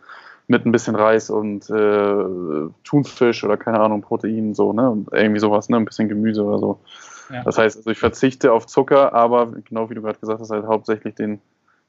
mit 0.48 0.66
ein 0.66 0.72
bisschen 0.72 0.96
Reis 0.96 1.30
und 1.30 1.70
äh, 1.70 2.70
Thunfisch 2.84 3.44
oder 3.44 3.58
keine 3.58 3.80
Ahnung, 3.80 4.02
Protein, 4.02 4.54
so, 4.54 4.74
ne, 4.74 4.90
und 4.90 5.10
irgendwie 5.12 5.40
sowas, 5.40 5.70
ne, 5.70 5.78
ein 5.78 5.86
bisschen 5.86 6.10
Gemüse 6.10 6.44
oder 6.44 6.60
so. 6.60 6.80
Das 7.30 7.58
heißt, 7.58 7.78
also 7.78 7.90
ich 7.92 8.00
verzichte 8.00 8.52
auf 8.52 8.66
Zucker, 8.68 9.14
aber 9.14 9.52
genau 9.52 9.90
wie 9.90 9.96
du 9.96 10.02
gerade 10.02 10.20
gesagt 10.20 10.40
hast, 10.40 10.50
halt 10.50 10.66
hauptsächlich 10.66 11.16
den, 11.16 11.40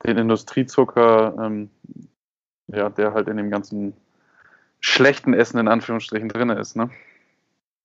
den 0.05 0.19
Industriezucker, 0.19 1.35
ähm, 1.41 1.71
ja, 2.69 2.91
der 2.91 3.15
halt 3.15 3.29
in 3.29 3.37
dem 3.37 3.51
ganzen 3.51 3.95
schlechten 4.81 5.35
Essen 5.35 5.59
in 5.59 5.69
Anführungsstrichen 5.69 6.29
drin 6.29 6.51
ist, 6.51 6.77
ne? 6.77 6.91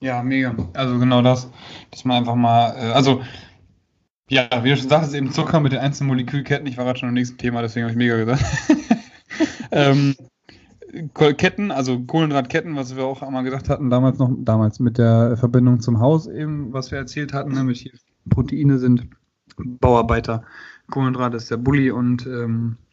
Ja, 0.01 0.21
mega. 0.21 0.55
Also 0.73 0.99
genau 0.99 1.21
das, 1.21 1.49
dass 1.91 2.05
man 2.05 2.17
einfach 2.17 2.35
mal, 2.35 2.75
äh, 2.77 2.91
also 2.91 3.21
ja, 4.27 4.49
wie 4.63 4.69
du 4.69 4.77
schon 4.77 4.89
sagst, 4.89 5.13
eben 5.13 5.31
Zucker 5.31 5.59
mit 5.59 5.71
den 5.71 5.79
einzelnen 5.79 6.09
Molekülketten. 6.09 6.67
Ich 6.67 6.77
war 6.77 6.85
gerade 6.85 6.99
schon 6.99 7.09
im 7.09 7.15
nächsten 7.15 7.37
Thema, 7.37 7.61
deswegen 7.61 7.83
habe 7.83 7.91
ich 7.91 7.97
mega 7.97 8.17
gesagt. 8.17 8.43
ähm, 9.71 10.15
Ketten, 11.13 11.71
also 11.71 11.99
Kohlendrahtketten, 11.99 12.75
was 12.75 12.95
wir 12.95 13.05
auch 13.05 13.21
einmal 13.21 13.43
gesagt 13.43 13.69
hatten, 13.69 13.89
damals 13.89 14.17
noch, 14.17 14.31
damals 14.37 14.79
mit 14.79 14.97
der 14.97 15.37
Verbindung 15.37 15.79
zum 15.81 15.99
Haus 15.99 16.27
eben, 16.27 16.73
was 16.73 16.91
wir 16.91 16.97
erzählt 16.97 17.33
hatten, 17.33 17.51
nämlich 17.51 17.81
hier 17.81 17.91
Proteine 18.29 18.79
sind 18.79 19.07
Bauarbeiter, 19.57 20.43
Kohlendraht 20.89 21.33
ist 21.33 21.51
der 21.51 21.57
Bulli 21.57 21.91
und 21.91 22.25
ähm, 22.25 22.77
äh, 22.77 22.84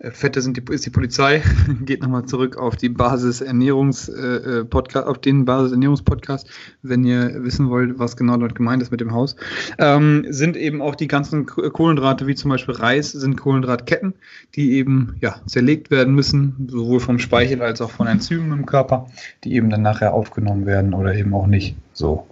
Fette 0.00 0.40
sind 0.42 0.56
die, 0.56 0.72
ist 0.72 0.86
die 0.86 0.90
Polizei. 0.90 1.42
Geht 1.84 2.02
nochmal 2.02 2.24
zurück 2.24 2.56
auf 2.56 2.76
die 2.76 2.88
Basis 2.88 3.40
Ernährungs 3.40 4.08
äh, 4.08 4.60
äh, 4.60 4.64
Podcast, 4.64 5.08
auf 5.08 5.18
den 5.18 5.44
Basis 5.44 5.72
Ernährungspodcast, 5.72 6.48
wenn 6.82 7.02
ihr 7.02 7.42
wissen 7.42 7.68
wollt, 7.68 7.98
was 7.98 8.16
genau 8.16 8.36
dort 8.36 8.54
gemeint 8.54 8.80
ist 8.80 8.92
mit 8.92 9.00
dem 9.00 9.12
Haus. 9.12 9.34
Ähm, 9.78 10.24
sind 10.28 10.56
eben 10.56 10.82
auch 10.82 10.94
die 10.94 11.08
ganzen 11.08 11.46
Kohlendrahte, 11.46 12.28
wie 12.28 12.36
zum 12.36 12.50
Beispiel 12.50 12.76
Reis, 12.76 13.10
sind 13.10 13.36
Kohlendrahtketten, 13.36 14.14
die 14.54 14.74
eben 14.74 15.16
ja 15.20 15.40
zerlegt 15.46 15.90
werden 15.90 16.14
müssen, 16.14 16.68
sowohl 16.70 17.00
vom 17.00 17.18
Speichel 17.18 17.60
als 17.60 17.80
auch 17.80 17.90
von 17.90 18.06
Enzymen 18.06 18.52
im 18.52 18.66
Körper, 18.66 19.08
die 19.42 19.54
eben 19.54 19.68
dann 19.68 19.82
nachher 19.82 20.14
aufgenommen 20.14 20.64
werden 20.64 20.94
oder 20.94 21.16
eben 21.16 21.34
auch 21.34 21.48
nicht. 21.48 21.76
So. 21.92 22.28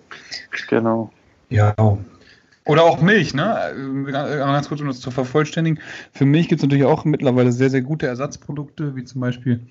Genau. 0.68 1.10
Ja, 1.48 1.74
oder 2.66 2.84
auch 2.84 3.00
Milch, 3.00 3.32
ne? 3.32 3.70
Äh, 4.08 4.12
ganz 4.12 4.68
kurz, 4.68 4.80
um 4.80 4.88
das 4.88 5.00
zu 5.00 5.10
vervollständigen. 5.10 5.80
Für 6.12 6.26
Milch 6.26 6.48
gibt 6.48 6.60
es 6.60 6.62
natürlich 6.64 6.84
auch 6.84 7.04
mittlerweile 7.04 7.52
sehr, 7.52 7.70
sehr 7.70 7.82
gute 7.82 8.06
Ersatzprodukte, 8.06 8.94
wie 8.96 9.04
zum 9.04 9.20
Beispiel 9.20 9.66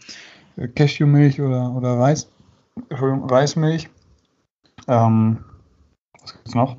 äh, 0.58 0.68
Cashewmilch 0.68 1.42
oder, 1.42 1.72
oder 1.72 2.00
Reis, 2.00 2.30
Reismilch. 2.90 3.90
Ähm, 4.88 5.44
was 6.22 6.34
gibt 6.34 6.48
es 6.48 6.56
noch? 6.56 6.78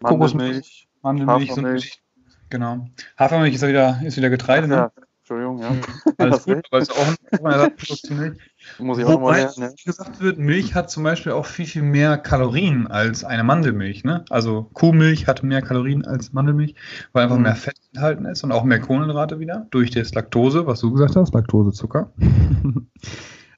Mandelmilch. 0.00 0.88
Mandelmilch. 1.02 1.50
Hafermilch. 1.50 2.02
Genau. 2.50 2.86
Hafermilch 3.18 3.54
ist 3.54 3.66
wieder, 3.66 4.00
ist 4.04 4.16
wieder 4.16 4.30
Getreide, 4.30 4.68
ne? 4.68 4.90
Entschuldigung, 5.28 5.58
ja. 5.58 5.72
Alles 6.16 6.44
gut, 6.44 6.64
aber 6.70 6.78
es 6.80 6.88
ist 6.88 6.96
auch 6.96 7.06
ein 7.06 7.44
Ersatzprodukt 7.44 8.06
zu 8.06 8.14
Milch. 8.14 8.38
Muss 8.78 8.98
ich 8.98 9.04
auch 9.04 9.20
Wobei 9.20 9.22
mal 9.22 9.36
lernen, 9.36 9.54
ne? 9.58 9.74
gesagt 9.84 10.20
wird, 10.22 10.38
Milch 10.38 10.74
hat 10.74 10.90
zum 10.90 11.02
Beispiel 11.02 11.32
auch 11.32 11.44
viel, 11.44 11.66
viel 11.66 11.82
mehr 11.82 12.16
Kalorien 12.16 12.86
als 12.86 13.24
eine 13.24 13.44
Mandelmilch. 13.44 14.04
Ne? 14.04 14.24
Also 14.30 14.70
Kuhmilch 14.72 15.26
hat 15.26 15.42
mehr 15.42 15.60
Kalorien 15.60 16.06
als 16.06 16.32
Mandelmilch, 16.32 16.74
weil 17.12 17.24
einfach 17.24 17.36
mhm. 17.36 17.42
mehr 17.42 17.56
Fett 17.56 17.76
enthalten 17.92 18.24
ist 18.24 18.42
und 18.42 18.52
auch 18.52 18.64
mehr 18.64 18.80
Kohlenhydrate 18.80 19.38
wieder 19.38 19.66
durch 19.70 19.90
das 19.90 20.14
Laktose, 20.14 20.66
was 20.66 20.80
du 20.80 20.92
gesagt 20.92 21.14
hast, 21.16 21.34
Laktosezucker. 21.34 22.10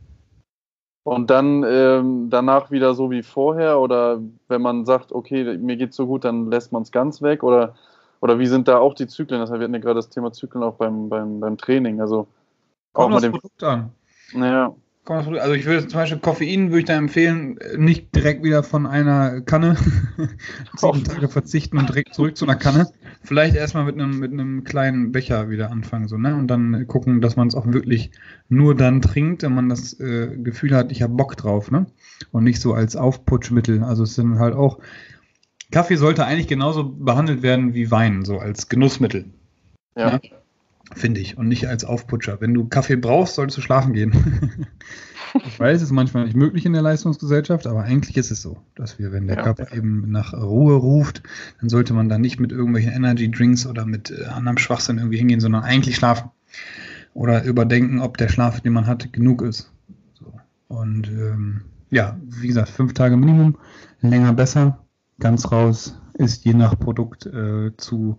Und 1.03 1.29
dann 1.29 1.65
ähm, 1.67 2.29
danach 2.29 2.71
wieder 2.71 2.93
so 2.93 3.11
wie 3.11 3.23
vorher 3.23 3.81
oder 3.81 4.21
wenn 4.47 4.61
man 4.61 4.85
sagt, 4.85 5.11
okay, 5.11 5.57
mir 5.57 5.75
geht's 5.75 5.97
so 5.97 6.07
gut, 6.07 6.23
dann 6.23 6.49
lässt 6.49 6.71
man 6.71 6.83
es 6.83 6.93
ganz 6.93 7.21
weg 7.21 7.43
oder 7.43 7.75
oder 8.19 8.39
wie 8.39 8.47
sind 8.47 8.67
da 8.67 8.77
auch 8.77 8.93
die 8.93 9.07
Zyklen? 9.07 9.39
Das 9.39 9.49
heißt, 9.49 9.59
wir 9.59 9.65
hatten 9.65 9.73
ja 9.73 9.79
gerade 9.79 9.95
das 9.95 10.09
Thema 10.09 10.31
Zyklen 10.31 10.63
auch 10.63 10.75
beim, 10.75 11.09
beim, 11.09 11.39
beim 11.39 11.57
Training. 11.57 12.01
Also 12.01 12.27
Kommt 12.93 13.05
auch 13.05 13.09
mal 13.09 13.21
das 13.21 13.31
Produkt 13.31 13.63
an. 13.63 13.91
Naja. 14.33 14.75
Also 15.09 15.53
ich 15.53 15.65
würde 15.65 15.87
zum 15.87 15.99
Beispiel 15.99 16.19
Koffein 16.19 16.69
würde 16.69 16.79
ich 16.79 16.85
da 16.85 16.97
empfehlen, 16.97 17.57
nicht 17.77 18.13
direkt 18.13 18.43
wieder 18.43 18.61
von 18.61 18.85
einer 18.85 19.39
Kanne 19.39 19.77
sieben 20.75 21.03
Tage 21.05 21.29
verzichten 21.29 21.77
und 21.77 21.87
direkt 21.87 22.13
zurück 22.13 22.35
zu 22.35 22.43
einer 22.43 22.57
Kanne. 22.57 22.87
Vielleicht 23.23 23.55
erstmal 23.55 23.85
mit 23.85 23.95
einem 23.95 24.19
mit 24.19 24.33
einem 24.33 24.65
kleinen 24.65 25.13
Becher 25.13 25.49
wieder 25.49 25.71
anfangen 25.71 26.09
so 26.09 26.17
ne 26.17 26.35
und 26.35 26.47
dann 26.47 26.87
gucken, 26.87 27.21
dass 27.21 27.37
man 27.37 27.47
es 27.47 27.55
auch 27.55 27.67
wirklich 27.67 28.11
nur 28.49 28.75
dann 28.75 29.01
trinkt, 29.01 29.43
wenn 29.43 29.55
man 29.55 29.69
das 29.69 29.97
äh, 30.01 30.35
Gefühl 30.37 30.75
hat, 30.75 30.91
ich 30.91 31.01
habe 31.01 31.13
Bock 31.13 31.37
drauf 31.37 31.71
ne 31.71 31.85
und 32.31 32.43
nicht 32.43 32.59
so 32.59 32.73
als 32.73 32.97
Aufputschmittel. 32.97 33.83
Also 33.83 34.03
es 34.03 34.15
sind 34.15 34.39
halt 34.39 34.55
auch 34.55 34.79
Kaffee 35.71 35.97
sollte 35.97 36.25
eigentlich 36.25 36.47
genauso 36.47 36.83
behandelt 36.89 37.41
werden 37.41 37.73
wie 37.73 37.91
Wein 37.91 38.23
so 38.23 38.39
als 38.39 38.69
Genussmittel. 38.69 39.25
ja? 39.95 40.13
ja? 40.13 40.19
Finde 40.93 41.19
ich. 41.19 41.37
Und 41.37 41.47
nicht 41.47 41.67
als 41.67 41.83
Aufputscher. 41.83 42.39
Wenn 42.39 42.53
du 42.53 42.65
Kaffee 42.65 42.95
brauchst, 42.95 43.35
solltest 43.35 43.57
du 43.57 43.61
schlafen 43.61 43.93
gehen. 43.93 44.13
ich 45.45 45.59
weiß, 45.59 45.77
es 45.77 45.83
ist 45.83 45.91
manchmal 45.91 46.25
nicht 46.25 46.35
möglich 46.35 46.65
in 46.65 46.73
der 46.73 46.81
Leistungsgesellschaft, 46.81 47.67
aber 47.67 47.83
eigentlich 47.83 48.15
ist 48.15 48.31
es 48.31 48.41
so, 48.41 48.57
dass 48.75 48.97
wir, 48.97 49.11
wenn 49.11 49.27
der 49.27 49.37
ja. 49.37 49.43
Körper 49.43 49.75
eben 49.75 50.09
nach 50.09 50.33
Ruhe 50.33 50.75
ruft, 50.75 51.23
dann 51.59 51.69
sollte 51.69 51.93
man 51.93 52.07
da 52.07 52.17
nicht 52.17 52.39
mit 52.39 52.51
irgendwelchen 52.51 52.93
Energy 52.93 53.29
Drinks 53.29 53.67
oder 53.67 53.85
mit 53.85 54.11
äh, 54.11 54.25
anderem 54.25 54.57
Schwachsinn 54.57 54.97
irgendwie 54.97 55.17
hingehen, 55.17 55.41
sondern 55.41 55.63
eigentlich 55.63 55.97
schlafen. 55.97 56.31
Oder 57.13 57.43
überdenken, 57.43 57.99
ob 57.99 58.17
der 58.17 58.29
Schlaf, 58.29 58.61
den 58.61 58.73
man 58.73 58.87
hat, 58.87 59.11
genug 59.11 59.41
ist. 59.41 59.71
So. 60.13 60.39
Und 60.69 61.09
ähm, 61.09 61.61
ja, 61.89 62.17
wie 62.23 62.47
gesagt, 62.47 62.69
fünf 62.69 62.93
Tage 62.93 63.17
Minimum, 63.17 63.57
länger 64.01 64.33
besser. 64.33 64.79
Ganz 65.19 65.51
raus 65.51 65.95
ist 66.13 66.45
je 66.45 66.53
nach 66.53 66.77
Produkt 66.77 67.25
äh, 67.25 67.75
zu 67.77 68.17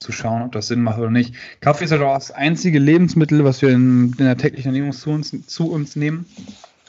zu 0.00 0.12
schauen, 0.12 0.42
ob 0.42 0.52
das 0.52 0.68
Sinn 0.68 0.82
macht 0.82 0.98
oder 0.98 1.10
nicht. 1.10 1.34
Kaffee 1.60 1.84
ist 1.84 1.90
ja 1.90 1.98
doch 1.98 2.14
das 2.14 2.30
einzige 2.30 2.78
Lebensmittel, 2.78 3.44
was 3.44 3.60
wir 3.60 3.68
in, 3.68 4.14
in 4.18 4.24
der 4.24 4.36
täglichen 4.36 4.68
Ernährung 4.68 4.92
zu 4.92 5.10
uns, 5.10 5.46
zu 5.46 5.70
uns 5.70 5.94
nehmen, 5.94 6.24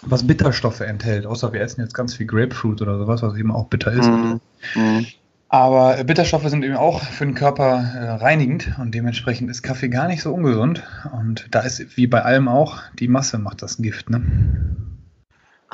was 0.01 0.25
Bitterstoffe 0.25 0.79
enthält. 0.79 1.25
Außer 1.25 1.51
wir 1.51 1.61
essen 1.61 1.81
jetzt 1.81 1.93
ganz 1.93 2.13
viel 2.15 2.25
Grapefruit 2.25 2.81
oder 2.81 2.97
sowas, 2.97 3.21
was 3.21 3.35
eben 3.35 3.51
auch 3.51 3.67
bitter 3.67 3.91
ist. 3.91 4.07
Mhm. 4.07 4.39
Mhm. 4.75 5.05
Aber 5.49 6.01
Bitterstoffe 6.05 6.47
sind 6.47 6.63
eben 6.63 6.77
auch 6.77 7.03
für 7.03 7.25
den 7.25 7.35
Körper 7.35 7.83
äh, 7.83 8.09
reinigend 8.11 8.73
und 8.79 8.95
dementsprechend 8.95 9.51
ist 9.51 9.61
Kaffee 9.61 9.89
gar 9.89 10.07
nicht 10.07 10.21
so 10.21 10.33
ungesund. 10.33 10.81
Und 11.11 11.47
da 11.51 11.59
ist 11.59 11.97
wie 11.97 12.07
bei 12.07 12.23
allem 12.23 12.47
auch, 12.47 12.79
die 12.97 13.09
Masse 13.09 13.37
macht 13.37 13.61
das 13.61 13.75
Gift. 13.75 14.09
Ne? 14.09 14.21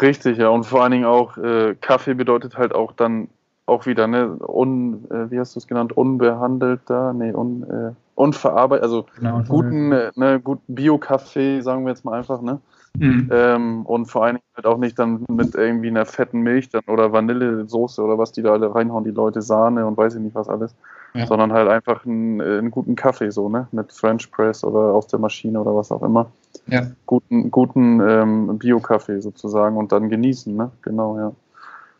Richtig, 0.01 0.39
ja. 0.39 0.47
Und 0.47 0.63
vor 0.63 0.81
allen 0.81 0.93
Dingen 0.93 1.05
auch, 1.05 1.37
äh, 1.37 1.75
Kaffee 1.79 2.15
bedeutet 2.15 2.57
halt 2.57 2.73
auch 2.73 2.91
dann 2.91 3.29
auch 3.67 3.85
wieder, 3.85 4.07
ne, 4.07 4.37
un, 4.47 5.05
äh, 5.11 5.29
wie 5.29 5.39
hast 5.39 5.55
du 5.55 5.59
es 5.59 5.67
genannt, 5.67 5.95
unbehandelter, 5.95 7.13
nee, 7.13 7.33
un, 7.33 7.63
äh, 7.63 7.91
unverarbeitet, 8.15 8.83
also 8.83 9.05
genau, 9.17 9.43
guten, 9.47 9.91
äh, 9.91 10.11
ne, 10.15 10.39
guten 10.39 10.73
Bio-Kaffee, 10.73 11.61
sagen 11.61 11.85
wir 11.85 11.89
jetzt 11.89 12.05
mal 12.05 12.17
einfach, 12.17 12.41
ne? 12.41 12.59
Mhm. 12.97 13.29
Ähm, 13.31 13.85
und 13.85 14.05
vor 14.05 14.23
allen 14.23 14.35
Dingen 14.35 14.47
halt 14.55 14.65
auch 14.65 14.77
nicht 14.77 14.97
dann 14.97 15.23
mit 15.29 15.53
irgendwie 15.53 15.89
einer 15.89 16.05
fetten 16.05 16.39
Milch 16.39 16.69
dann 16.69 16.81
oder 16.87 17.11
Vanillesoße 17.11 18.01
oder 18.01 18.17
was 18.17 18.31
die 18.31 18.41
da 18.41 18.53
alle 18.53 18.73
reinhauen, 18.73 19.03
die 19.03 19.11
Leute 19.11 19.41
Sahne 19.43 19.85
und 19.85 19.97
weiß 19.97 20.15
ich 20.15 20.21
nicht 20.21 20.33
was 20.33 20.49
alles, 20.49 20.73
ja. 21.13 21.27
sondern 21.27 21.53
halt 21.53 21.67
einfach 21.67 22.05
einen, 22.05 22.39
äh, 22.39 22.57
einen, 22.57 22.71
guten 22.71 22.95
Kaffee 22.95 23.29
so, 23.31 23.49
ne? 23.49 23.67
Mit 23.71 23.91
French 23.91 24.31
Press 24.31 24.63
oder 24.63 24.93
aus 24.93 25.07
der 25.07 25.19
Maschine 25.19 25.59
oder 25.59 25.75
was 25.75 25.91
auch 25.91 26.01
immer. 26.01 26.31
Ja. 26.67 26.87
Guten, 27.05 27.51
guten 27.51 27.99
ähm, 27.99 28.57
Bio-Kaffee 28.57 29.19
sozusagen 29.19 29.77
und 29.77 29.91
dann 29.91 30.09
genießen, 30.09 30.55
ne? 30.55 30.71
Genau, 30.81 31.17
ja. 31.17 31.33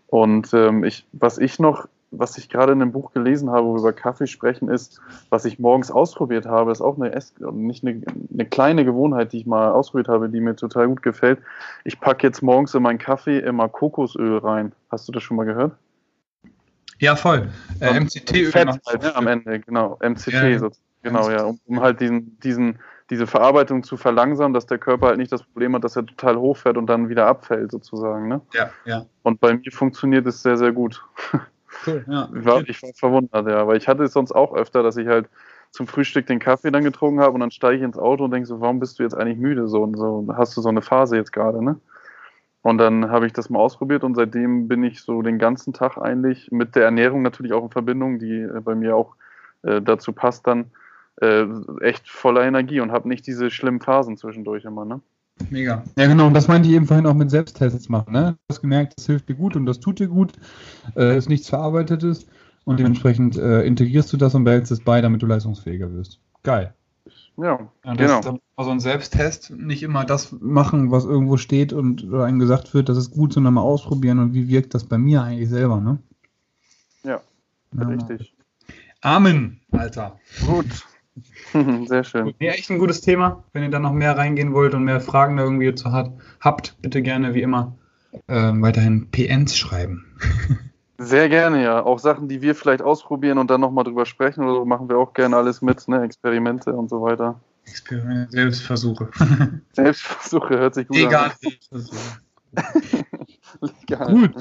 Und 0.08 0.54
ähm, 0.54 0.84
ich, 0.84 1.06
was 1.12 1.38
ich 1.38 1.60
noch, 1.60 1.88
was 2.12 2.38
ich 2.38 2.50
gerade 2.50 2.72
in 2.72 2.82
einem 2.82 2.94
Buch 2.94 3.12
gelesen 3.12 3.50
habe, 3.50 3.68
wo 3.68 3.74
wir 3.74 3.80
über 3.80 3.94
Kaffee 3.94 4.28
sprechen, 4.28 4.70
ist, 4.70 5.02
was 5.30 5.44
ich 5.44 5.60
morgens 5.60 5.92
ausprobiert 5.92 6.46
habe, 6.46 6.72
ist 6.72 6.82
auch 6.82 6.96
eine, 6.96 7.12
Ess 7.12 7.34
nicht 7.52 7.86
eine, 7.86 8.02
eine 8.34 8.46
kleine 8.46 8.86
Gewohnheit, 8.86 9.34
die 9.34 9.40
ich 9.40 9.46
mal 9.46 9.72
ausprobiert 9.72 10.08
habe, 10.08 10.30
die 10.30 10.40
mir 10.40 10.56
total 10.56 10.88
gut 10.88 11.04
gefällt. 11.04 11.40
Ich 11.84 12.00
packe 12.00 12.26
jetzt 12.26 12.42
morgens 12.42 12.74
in 12.74 12.84
meinen 12.84 13.00
Kaffee 13.00 13.40
immer 13.40 13.68
Kokosöl 13.68 14.38
rein. 14.38 14.72
Hast 14.90 15.08
du 15.08 15.12
das 15.12 15.24
schon 15.24 15.36
mal 15.36 15.46
gehört? 15.46 15.74
Ja, 17.00 17.16
voll. 17.16 17.50
Äh, 17.80 18.00
MCT-Öl. 18.00 18.52
Fett 18.52 18.80
halt, 18.88 19.04
ne, 19.04 19.16
am 19.16 19.28
Ende, 19.28 19.60
genau. 19.60 20.00
MCT, 20.02 20.34
ja. 20.34 20.60
so, 20.60 20.72
genau, 21.04 21.30
ja, 21.30 21.44
um, 21.44 21.60
um 21.66 21.82
halt 21.82 22.00
diesen, 22.00 22.40
diesen 22.40 22.80
diese 23.10 23.28
Verarbeitung 23.28 23.84
zu 23.84 23.98
verlangsamen, 23.98 24.54
dass 24.54 24.66
der 24.66 24.78
Körper 24.78 25.08
halt 25.08 25.18
nicht 25.18 25.32
das 25.32 25.44
Problem 25.44 25.76
hat, 25.76 25.84
dass 25.84 25.96
er 25.96 26.06
total 26.06 26.38
hochfährt 26.38 26.78
und 26.78 26.88
dann 26.88 27.10
wieder 27.10 27.28
abfällt, 27.28 27.72
sozusagen. 27.72 28.28
Ne? 28.28 28.42
Ja, 28.54 28.70
ja. 28.86 29.06
Und 29.24 29.40
bei 29.40 29.54
mir 29.54 29.72
funktioniert 29.72 30.28
es 30.28 30.44
sehr, 30.44 30.58
sehr 30.58 30.72
gut. 30.72 31.04
Cool, 31.86 32.04
ja. 32.08 32.30
Ich 32.38 32.46
war, 32.46 32.62
ich 32.68 32.82
war 32.82 32.90
verwundert, 32.96 33.48
ja, 33.48 33.68
weil 33.68 33.78
ich 33.78 33.88
hatte 33.88 34.04
es 34.04 34.14
sonst 34.14 34.32
auch 34.32 34.54
öfter, 34.56 34.84
dass 34.84 34.98
ich 34.98 35.08
halt 35.08 35.30
zum 35.72 35.88
Frühstück 35.88 36.26
den 36.26 36.40
Kaffee 36.40 36.72
dann 36.72 36.84
getrunken 36.84 37.20
habe 37.20 37.34
und 37.34 37.42
dann 37.42 37.52
steige 37.52 37.78
ich 37.78 37.84
ins 37.84 37.98
Auto 37.98 38.26
und 38.26 38.32
denke 38.32 38.48
so, 38.48 38.62
warum 38.62 38.80
bist 38.80 39.00
du 39.00 39.04
jetzt 39.04 39.16
eigentlich 39.16 39.38
müde? 39.38 39.68
So 39.68 39.84
und 39.84 39.96
so, 39.98 40.28
hast 40.36 40.56
du 40.58 40.62
so 40.62 40.70
eine 40.70 40.82
Phase 40.82 41.18
jetzt 41.18 41.32
gerade, 41.32 41.64
ne? 41.64 41.80
Und 42.62 42.80
dann 42.80 43.10
habe 43.10 43.28
ich 43.28 43.34
das 43.34 43.50
mal 43.50 43.60
ausprobiert 43.60 44.04
und 44.04 44.16
seitdem 44.16 44.68
bin 44.68 44.84
ich 44.84 45.02
so 45.02 45.22
den 45.22 45.40
ganzen 45.40 45.72
Tag 45.72 45.98
eigentlich 45.98 46.52
mit 46.52 46.76
der 46.76 46.86
Ernährung 46.86 47.22
natürlich 47.22 47.54
auch 47.54 47.64
in 47.64 47.70
Verbindung, 47.70 48.20
die 48.20 48.42
äh, 48.42 48.60
bei 48.62 48.76
mir 48.76 48.96
auch 48.96 49.16
äh, 49.64 49.82
dazu 49.82 50.12
passt 50.12 50.48
dann, 50.48 50.72
äh, 51.22 51.46
echt 51.82 52.10
voller 52.10 52.44
Energie 52.44 52.80
und 52.80 52.92
habe 52.92 53.08
nicht 53.08 53.26
diese 53.28 53.50
schlimmen 53.50 53.82
Phasen 53.82 54.18
zwischendurch 54.18 54.66
immer, 54.66 54.86
ne? 54.86 55.02
Mega. 55.50 55.84
Ja, 55.98 56.08
genau. 56.08 56.28
Und 56.28 56.34
das 56.34 56.48
meinte 56.48 56.68
ich 56.68 56.76
eben 56.76 56.88
vorhin 56.88 57.06
auch 57.06 57.14
mit 57.14 57.30
Selbsttests 57.30 57.90
machen. 57.90 58.14
Ne? 58.14 58.38
Du 58.48 58.54
hast 58.54 58.62
gemerkt, 58.62 58.94
das 58.98 59.06
hilft 59.06 59.30
dir 59.30 59.36
gut 59.36 59.56
und 59.56 59.66
das 59.66 59.80
tut 59.80 60.00
dir 60.00 60.08
gut. 60.08 60.34
Äh, 60.96 61.18
ist 61.18 61.30
nichts 61.30 61.50
Verarbeitetes. 61.50 62.28
Und 62.66 62.80
dementsprechend 62.80 63.38
äh, 63.38 63.62
integrierst 63.62 64.12
du 64.12 64.18
das 64.18 64.36
und 64.36 64.44
behältst 64.44 64.74
es 64.74 64.82
bei, 64.82 65.00
damit 65.00 65.22
du 65.22 65.26
leistungsfähiger 65.26 65.94
wirst. 65.94 66.20
Geil. 66.44 66.74
Ja, 67.38 67.60
ja 67.86 67.94
genau. 67.94 68.20
Ist 68.20 68.30
also 68.58 68.72
ein 68.72 68.82
Selbsttest, 68.82 69.52
nicht 69.52 69.84
immer 69.84 70.04
das 70.04 70.34
machen, 70.34 70.92
was 70.92 71.06
irgendwo 71.06 71.38
steht 71.38 71.72
und 71.72 72.04
oder 72.04 72.26
einem 72.26 72.40
gesagt 72.40 72.74
wird, 72.74 72.90
das 72.90 72.98
ist 72.98 73.12
gut, 73.12 73.32
sondern 73.32 73.54
mal 73.54 73.62
ausprobieren 73.62 74.20
und 74.20 74.34
wie 74.34 74.50
wirkt 74.50 74.74
das 74.74 74.84
bei 74.84 74.98
mir 74.98 75.24
eigentlich 75.24 75.50
selber, 75.50 75.80
ne? 75.80 76.00
Ja, 77.04 77.22
ja 77.78 77.88
richtig. 77.88 78.36
Amen, 79.02 79.62
Alter. 79.72 80.20
Gut. 80.46 80.66
Sehr 81.86 82.04
schön. 82.04 82.34
Ja, 82.40 82.52
echt 82.52 82.70
ein 82.70 82.80
gutes 82.80 83.02
Thema. 83.02 83.44
Wenn 83.54 83.64
ihr 83.64 83.70
da 83.70 83.80
noch 83.80 83.94
mehr 83.94 84.18
reingehen 84.18 84.54
wollt 84.54 84.74
und 84.74 84.84
mehr 84.84 85.02
Fragen 85.02 85.38
da 85.38 85.44
irgendwie 85.44 85.74
zu 85.76 85.92
hat, 85.92 86.12
habt, 86.42 86.76
bitte 86.82 87.02
gerne 87.02 87.34
wie 87.34 87.42
immer 87.42 87.76
äh, 88.28 88.52
weiterhin 88.54 89.10
PNs 89.12 89.58
schreiben. 89.58 90.06
Sehr 91.00 91.30
gerne, 91.30 91.64
ja. 91.64 91.84
Auch 91.84 92.00
Sachen, 92.00 92.28
die 92.28 92.42
wir 92.42 92.56
vielleicht 92.56 92.82
ausprobieren 92.82 93.38
und 93.38 93.52
dann 93.52 93.62
nochmal 93.62 93.84
drüber 93.84 94.06
sprechen 94.06 94.44
oder 94.44 94.54
so, 94.54 94.66
machen 94.66 94.90
wir 94.90 94.98
auch 94.98 95.14
gerne 95.14 95.38
alles 95.38 95.62
mit, 95.62 95.88
ne? 95.88 96.02
Experimente 96.02 96.74
und 96.74 96.90
so 96.90 97.02
weiter. 97.04 97.40
Experiment, 97.66 98.32
Selbstversuche. 98.32 99.10
Selbstversuche 99.74 100.58
hört 100.58 100.74
sich 100.74 100.88
gut 100.88 100.98
Egal. 100.98 101.26
an. 101.26 101.32
Selbstversuche. 101.40 102.20
Egal. 103.84 104.14
Gut. 104.14 104.32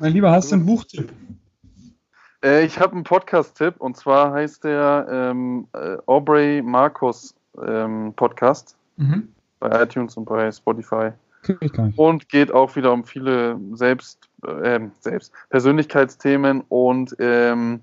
Mein 0.00 0.12
Lieber, 0.12 0.30
hast 0.32 0.50
du 0.50 0.56
einen 0.56 0.66
Buchtipp? 0.66 1.12
Äh, 2.42 2.64
ich 2.64 2.78
habe 2.78 2.92
einen 2.92 3.04
Podcast-Tipp 3.04 3.74
und 3.78 3.96
zwar 3.96 4.32
heißt 4.32 4.64
der 4.64 5.06
ähm, 5.10 5.66
äh, 5.72 5.96
Aubrey 6.06 6.62
Marcus 6.62 7.34
ähm, 7.64 8.12
Podcast 8.14 8.76
Mhm. 8.96 9.28
bei 9.58 9.82
iTunes 9.82 10.16
und 10.16 10.26
bei 10.26 10.52
Spotify. 10.52 11.10
Und 11.96 12.28
geht 12.28 12.52
auch 12.52 12.76
wieder 12.76 12.92
um 12.92 13.04
viele 13.04 13.58
Selbst, 13.72 14.28
äh, 14.46 14.80
Selbst 15.00 15.32
Persönlichkeitsthemen 15.50 16.62
und 16.68 17.16
ähm, 17.18 17.80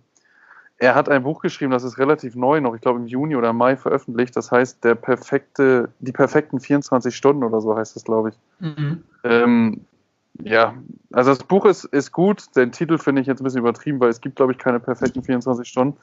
er 0.77 0.95
hat 0.95 1.09
ein 1.09 1.23
Buch 1.23 1.41
geschrieben, 1.41 1.71
das 1.71 1.83
ist 1.83 1.97
relativ 1.97 2.35
neu 2.35 2.61
noch, 2.61 2.73
ich 2.73 2.79
glaube 2.79 2.99
im 2.99 3.07
Juni 3.07 3.35
oder 3.35 3.51
Mai 3.51 3.75
veröffentlicht. 3.75 4.35
Das 4.37 4.49
heißt 4.49 4.81
der 4.85 4.95
perfekte, 4.95 5.89
die 5.99 6.13
perfekten 6.13 6.61
24 6.61 7.13
Stunden 7.13 7.43
oder 7.43 7.59
so 7.59 7.75
heißt 7.75 7.97
es, 7.97 8.05
glaube 8.05 8.29
ich. 8.29 8.35
Mhm. 8.59 9.03
Ähm, 9.25 9.81
ja, 10.43 10.75
also 11.11 11.31
das 11.31 11.43
Buch 11.43 11.65
ist, 11.65 11.85
ist 11.85 12.11
gut. 12.11 12.55
Den 12.55 12.71
Titel 12.71 12.97
finde 12.97 13.21
ich 13.21 13.27
jetzt 13.27 13.41
ein 13.41 13.43
bisschen 13.43 13.59
übertrieben, 13.59 13.99
weil 13.99 14.09
es 14.09 14.21
gibt, 14.21 14.35
glaube 14.35 14.51
ich, 14.51 14.57
keine 14.57 14.79
perfekten 14.79 15.23
24 15.23 15.67
Stunden. 15.67 15.97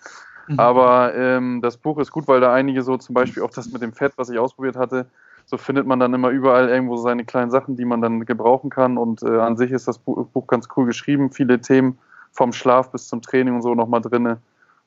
Mhm. 0.48 0.60
Aber 0.60 1.14
ähm, 1.14 1.60
das 1.62 1.76
Buch 1.76 1.98
ist 1.98 2.10
gut, 2.10 2.28
weil 2.28 2.40
da 2.40 2.52
einige 2.52 2.82
so, 2.82 2.96
zum 2.96 3.14
Beispiel 3.14 3.42
auch 3.42 3.50
das 3.50 3.70
mit 3.72 3.82
dem 3.82 3.92
Fett, 3.92 4.12
was 4.16 4.30
ich 4.30 4.38
ausprobiert 4.38 4.76
hatte, 4.76 5.06
so 5.46 5.56
findet 5.56 5.86
man 5.86 6.00
dann 6.00 6.12
immer 6.12 6.30
überall 6.30 6.68
irgendwo 6.68 6.96
seine 6.96 7.24
kleinen 7.24 7.50
Sachen, 7.50 7.76
die 7.76 7.84
man 7.84 8.00
dann 8.00 8.24
gebrauchen 8.26 8.68
kann. 8.68 8.98
Und 8.98 9.22
äh, 9.22 9.38
an 9.38 9.56
sich 9.56 9.70
ist 9.70 9.86
das 9.86 9.98
Buch, 9.98 10.46
ganz 10.46 10.68
cool 10.76 10.86
geschrieben. 10.86 11.30
Viele 11.30 11.60
Themen 11.60 11.98
vom 12.32 12.52
Schlaf 12.52 12.90
bis 12.90 13.08
zum 13.08 13.22
Training 13.22 13.54
und 13.54 13.62
so 13.62 13.74
nochmal 13.74 14.00
drinne, 14.00 14.38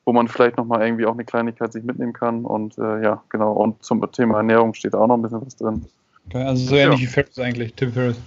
wo 0.04 0.12
man 0.12 0.28
vielleicht 0.28 0.58
nochmal 0.58 0.82
irgendwie 0.82 1.06
auch 1.06 1.14
eine 1.14 1.24
Kleinigkeit 1.24 1.72
sich 1.72 1.82
mitnehmen 1.82 2.12
kann. 2.12 2.44
Und 2.44 2.76
äh, 2.78 3.02
ja, 3.02 3.22
genau. 3.30 3.52
Und 3.52 3.82
zum 3.82 4.00
Thema 4.12 4.36
Ernährung 4.36 4.74
steht 4.74 4.94
auch 4.94 5.06
noch 5.06 5.16
ein 5.16 5.22
bisschen 5.22 5.44
was 5.44 5.56
drin. 5.56 5.86
Okay, 6.26 6.44
also 6.44 6.62
so 6.62 6.76
ähnlich 6.76 7.00
wie 7.00 7.06
Ferris 7.06 7.38
eigentlich, 7.38 7.74
Tim 7.74 7.92
Ferris. 7.92 8.20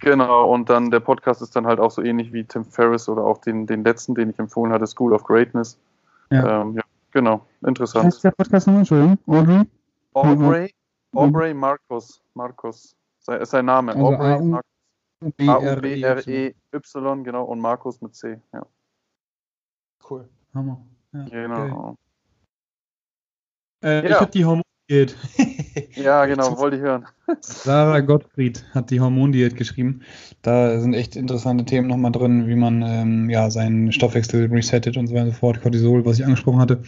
Genau, 0.00 0.52
und 0.52 0.70
dann 0.70 0.90
der 0.90 1.00
Podcast 1.00 1.42
ist 1.42 1.56
dann 1.56 1.66
halt 1.66 1.80
auch 1.80 1.90
so 1.90 2.02
ähnlich 2.02 2.32
wie 2.32 2.44
Tim 2.44 2.64
Ferriss 2.64 3.08
oder 3.08 3.24
auch 3.24 3.38
den, 3.38 3.66
den 3.66 3.82
letzten, 3.82 4.14
den 4.14 4.30
ich 4.30 4.38
empfohlen 4.38 4.72
hatte, 4.72 4.86
School 4.86 5.12
of 5.12 5.24
Greatness. 5.24 5.76
Ja. 6.30 6.60
Ähm, 6.62 6.74
ja 6.74 6.82
genau, 7.10 7.44
Was 7.60 7.68
interessant. 7.68 8.04
heißt 8.06 8.22
der 8.24 8.30
Podcast 8.32 8.66
nochmal? 8.66 8.80
Entschuldigung. 8.82 9.18
Audrey? 9.26 9.64
Aubrey, 10.14 10.74
Aubrey 11.14 11.54
Marcus, 11.54 12.20
Marcus, 12.34 12.94
sein, 13.20 13.40
ist 13.40 13.50
sein 13.50 13.64
Name. 13.66 13.92
Also 13.92 14.06
Aubrey. 14.06 14.54
A-U-B-R-E-Y, 15.48 17.24
genau, 17.24 17.44
und 17.44 17.58
Markus 17.60 18.00
mit 18.00 18.14
C. 18.14 18.40
Ja, 18.52 18.64
Cool. 20.08 20.28
Hammer. 20.54 20.80
Ja, 21.12 21.24
genau. 21.24 21.96
Äh, 23.82 24.04
Ich 24.06 24.10
Ja. 24.10 24.20
habe 24.20 24.30
die 24.30 24.44
Hormondiät. 24.88 25.16
Ja, 25.94 26.24
genau, 26.26 26.58
wollte 26.58 26.76
ich 26.76 26.82
hören. 26.82 27.06
Sarah 27.40 28.00
Gottfried 28.00 28.64
hat 28.72 28.90
die 28.90 29.00
Hormondiät 29.00 29.56
geschrieben. 29.56 30.00
Da 30.42 30.80
sind 30.80 30.94
echt 30.94 31.16
interessante 31.16 31.64
Themen 31.64 31.88
nochmal 31.88 32.12
drin, 32.12 32.48
wie 32.48 32.54
man 32.54 32.82
ähm, 32.82 33.30
ja, 33.30 33.50
seinen 33.50 33.92
Stoffwechsel 33.92 34.46
resettet 34.46 34.96
und 34.96 35.06
so 35.08 35.14
weiter 35.14 35.24
und 35.26 35.30
so 35.32 35.36
fort. 35.36 35.60
Cortisol, 35.60 36.04
was 36.06 36.18
ich 36.18 36.24
angesprochen 36.24 36.60
hatte. 36.60 36.82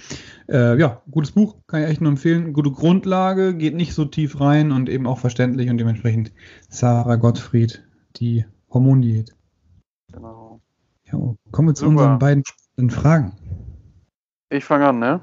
Äh, 0.49 0.79
ja, 0.79 1.03
gutes 1.11 1.33
Buch, 1.33 1.57
kann 1.67 1.83
ich 1.83 1.89
echt 1.89 2.01
nur 2.01 2.11
empfehlen. 2.11 2.53
Gute 2.53 2.71
Grundlage, 2.71 3.55
geht 3.55 3.75
nicht 3.75 3.93
so 3.93 4.05
tief 4.07 4.41
rein 4.41 4.73
und 4.73 4.89
eben 4.89 5.07
auch 5.07 5.19
verständlich 5.19 5.69
und 5.69 5.79
dementsprechend 5.79 6.33
Sarah 6.69 7.17
Gottfried, 7.17 7.85
die 8.17 8.47
Hormondiät. 8.71 9.35
Genau. 10.13 10.61
Ja, 11.13 11.19
kommen 11.51 11.69
wir 11.69 11.75
zu 11.75 11.85
Super. 11.85 12.15
unseren 12.15 12.19
beiden 12.19 12.45
Fragen. 12.91 13.33
Ich 14.49 14.65
fange 14.65 14.89
an, 14.89 14.99
ne? 14.99 15.21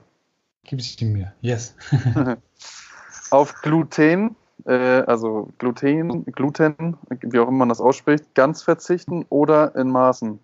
Gib 0.63 0.81
sie 0.81 1.05
mir. 1.05 1.33
Yes. 1.41 1.75
Auf 3.29 3.61
Gluten, 3.61 4.35
äh, 4.65 4.71
also 4.71 5.49
Gluten, 5.57 6.25
Gluten, 6.25 6.97
wie 7.09 7.39
auch 7.39 7.47
immer 7.47 7.59
man 7.59 7.69
das 7.69 7.81
ausspricht, 7.81 8.33
ganz 8.35 8.63
verzichten 8.63 9.25
oder 9.29 9.75
in 9.75 9.89
Maßen? 9.89 10.39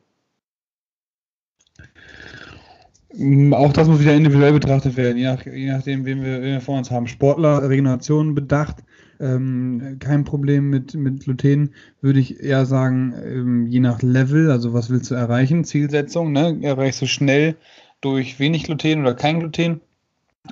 Mm, 3.16 3.54
Auch 3.54 3.74
das 3.74 3.88
muss 3.88 4.00
wieder 4.00 4.16
individuell 4.16 4.54
betrachtet 4.54 4.98
werden, 4.98 5.18
je, 5.18 5.26
nach, 5.26 5.46
je 5.46 5.72
nachdem, 5.72 6.06
wen 6.06 6.24
wir, 6.24 6.42
wen 6.42 6.54
wir 6.54 6.62
vor 6.62 6.78
uns 6.78 6.92
haben. 6.92 7.08
Sportler, 7.08 7.70
Regeneration 7.70 8.34
bedacht, 8.36 8.78
ähm, 9.20 9.98
kein 10.00 10.24
Problem 10.24 10.70
mit, 10.70 10.96
mit 10.96 11.24
Gluten, 11.24 11.74
würde 12.02 12.20
ich 12.20 12.40
eher 12.42 12.66
sagen, 12.66 13.14
ähm, 13.24 13.68
je 13.68 13.80
nach 13.80 14.02
Level, 14.02 14.52
also 14.52 14.74
was 14.74 14.90
willst 14.90 15.12
du 15.12 15.16
erreichen, 15.16 15.64
Zielsetzung, 15.64 16.32
ne? 16.32 16.60
erreichst 16.64 17.02
du 17.02 17.06
schnell 17.06 17.56
durch 18.02 18.40
wenig 18.40 18.64
Gluten 18.64 19.02
oder 19.02 19.14
kein 19.14 19.40
Gluten, 19.40 19.82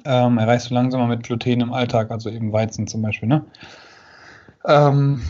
ähm, 0.06 0.38
erreichst 0.38 0.69
du 0.69 0.73
langsamer 0.73 1.08
mit 1.08 1.23
Gluten 1.23 1.62
im 1.62 1.73
Alltag, 1.73 2.12
also 2.12 2.30
eben 2.30 2.54
Weizen 2.54 2.88
zum 2.88 3.01
Beispiel. 3.01 3.30
Ne? 3.30 3.45
Ähm, 4.65 5.21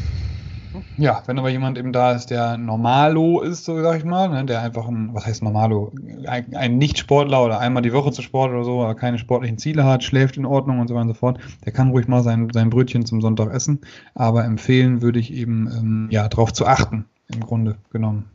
ja, 0.98 1.22
wenn 1.26 1.38
aber 1.38 1.50
jemand 1.50 1.78
eben 1.78 1.92
da 1.92 2.14
ist, 2.14 2.30
der 2.30 2.58
Normalo 2.58 3.42
ist, 3.42 3.66
so 3.66 3.82
sag 3.82 3.98
ich 3.98 4.06
mal, 4.06 4.30
ne, 4.30 4.46
der 4.46 4.62
einfach 4.62 4.88
ein, 4.88 5.14
was 5.14 5.26
heißt 5.26 5.44
Normalo, 5.44 5.92
ein, 6.26 6.56
ein 6.56 6.78
Nicht-Sportler 6.78 7.44
oder 7.44 7.60
einmal 7.60 7.84
die 7.84 7.92
Woche 7.92 8.12
zu 8.12 8.22
Sport 8.22 8.52
oder 8.52 8.64
so, 8.64 8.82
aber 8.82 8.96
keine 8.96 9.18
sportlichen 9.18 9.58
Ziele 9.58 9.84
hat, 9.84 10.04
schläft 10.04 10.38
in 10.38 10.46
Ordnung 10.46 10.80
und 10.80 10.88
so 10.88 10.96
weiter 10.96 11.04
und 11.04 11.10
so 11.10 11.16
fort, 11.16 11.40
der 11.66 11.74
kann 11.74 11.90
ruhig 11.90 12.08
mal 12.08 12.24
sein, 12.24 12.50
sein 12.54 12.70
Brötchen 12.70 13.06
zum 13.06 13.22
Sonntag 13.22 13.54
essen. 13.54 13.82
Aber 14.16 14.46
empfehlen 14.46 15.02
würde 15.02 15.20
ich 15.20 15.34
eben, 15.34 15.68
ähm, 15.68 16.08
ja, 16.10 16.28
darauf 16.30 16.54
zu 16.54 16.66
achten, 16.66 17.06
im 17.28 17.42
Grunde 17.42 17.78
genommen. 17.92 18.30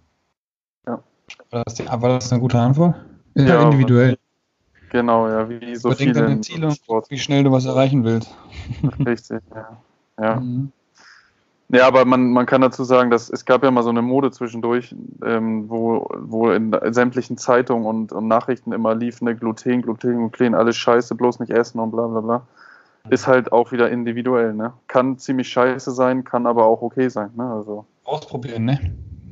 Ja. 0.87 1.03
War 1.51 1.62
das, 1.65 1.75
die, 1.75 1.87
war 1.87 2.09
das 2.09 2.31
eine 2.33 2.41
gute 2.41 2.59
Antwort? 2.59 2.97
Ja, 3.35 3.47
ja, 3.47 3.62
individuell. 3.62 4.19
Genau, 4.90 5.29
ja, 5.29 5.49
wie 5.49 5.75
so 5.77 5.88
Überdenk 5.88 6.14
viele 6.16 6.27
deine 6.27 6.40
Ziele 6.40 6.70
Sport. 6.70 7.11
wie 7.11 7.18
schnell 7.18 7.44
du 7.44 7.53
was 7.53 7.64
erreichen 7.64 8.05
willst. 8.05 8.35
Richtig, 9.07 9.40
ja. 9.55 9.77
Ja, 10.18 10.37
Mhm. 10.37 10.72
ja 11.68 11.87
aber 11.87 12.05
man, 12.05 12.31
man 12.31 12.46
kann 12.46 12.61
dazu 12.61 12.85
sagen, 12.85 13.11
dass 13.11 13.29
es 13.29 13.44
gab 13.44 13.62
ja 13.64 13.70
mal 13.70 13.83
so 13.83 13.90
eine 13.90 14.03
Mode 14.03 14.31
zwischendurch, 14.31 14.94
ähm, 15.25 15.68
wo, 15.68 16.09
wo 16.16 16.51
in 16.51 16.75
sämtlichen 16.90 17.37
Zeitungen 17.37 17.85
und, 17.87 18.12
und 18.12 18.29
Nachrichten 18.29 18.72
immer 18.72 18.94
lief, 18.94 19.20
ne, 19.20 19.35
Gluten, 19.35 19.83
Gluten, 19.83 20.31
Gluten, 20.31 20.55
alles 20.55 20.77
scheiße, 20.77 21.14
bloß 21.14 21.40
nicht 21.40 21.51
essen 21.51 21.81
und 21.81 21.90
bla 21.90 22.07
bla 22.07 22.20
bla. 22.20 22.46
Ist 23.09 23.27
halt 23.29 23.53
auch 23.53 23.70
wieder 23.70 23.88
individuell, 23.90 24.53
ne? 24.53 24.72
Kann 24.88 25.16
ziemlich 25.18 25.49
scheiße 25.49 25.92
sein, 25.92 26.25
kann 26.25 26.44
aber 26.46 26.64
auch 26.64 26.83
okay 26.83 27.09
sein, 27.09 27.31
ne? 27.37 27.44
Also 27.49 27.85
Ausprobieren, 28.05 28.64
ne? 28.64 28.81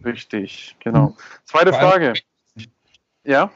richtig, 0.04 0.76
genau. 0.80 1.08
Mhm. 1.08 1.14
Zweite 1.44 1.72
Frage. 1.72 2.12
Ja? 3.24 3.50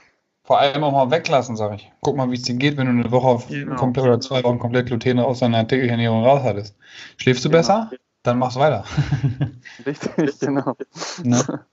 Vor 0.49 0.59
allem 0.61 0.83
auch 0.83 0.93
mal 0.93 1.11
weglassen, 1.11 1.57
sag 1.57 1.75
ich. 1.75 1.93
Guck 2.01 2.17
mal, 2.17 2.31
wie 2.31 2.35
es 2.37 2.41
dir 2.43 2.55
geht, 2.55 2.79
wenn 2.79 2.87
du 2.87 2.93
eine 2.93 3.11
Woche 3.11 3.27
auf 3.27 3.49
Genau. 3.49 3.77
komplett 3.77 4.07
oder 4.07 4.19
zwei 4.19 4.43
Wochen 4.45 4.59
komplett 4.59 4.87
Gluten 4.87 5.19
aus 5.19 5.41
deiner 5.41 5.69
täglichen 5.69 5.91
Ernährung 5.91 6.25
raus 6.25 6.41
hattest. 6.43 6.75
Schläfst 7.19 7.45
du 7.45 7.51
Genau. 7.51 7.59
besser? 7.59 7.91
Dann 8.23 8.39
mach's 8.39 8.57
weiter. 8.57 8.83
Richtig, 9.85 10.41
genau. 10.41 10.75
ne? 11.23 11.65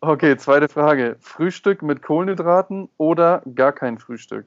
Okay, 0.00 0.36
zweite 0.36 0.68
Frage. 0.68 1.16
Frühstück 1.20 1.80
mit 1.80 2.02
Kohlenhydraten 2.02 2.90
oder 2.98 3.40
gar 3.54 3.72
kein 3.72 3.96
Frühstück? 3.98 4.44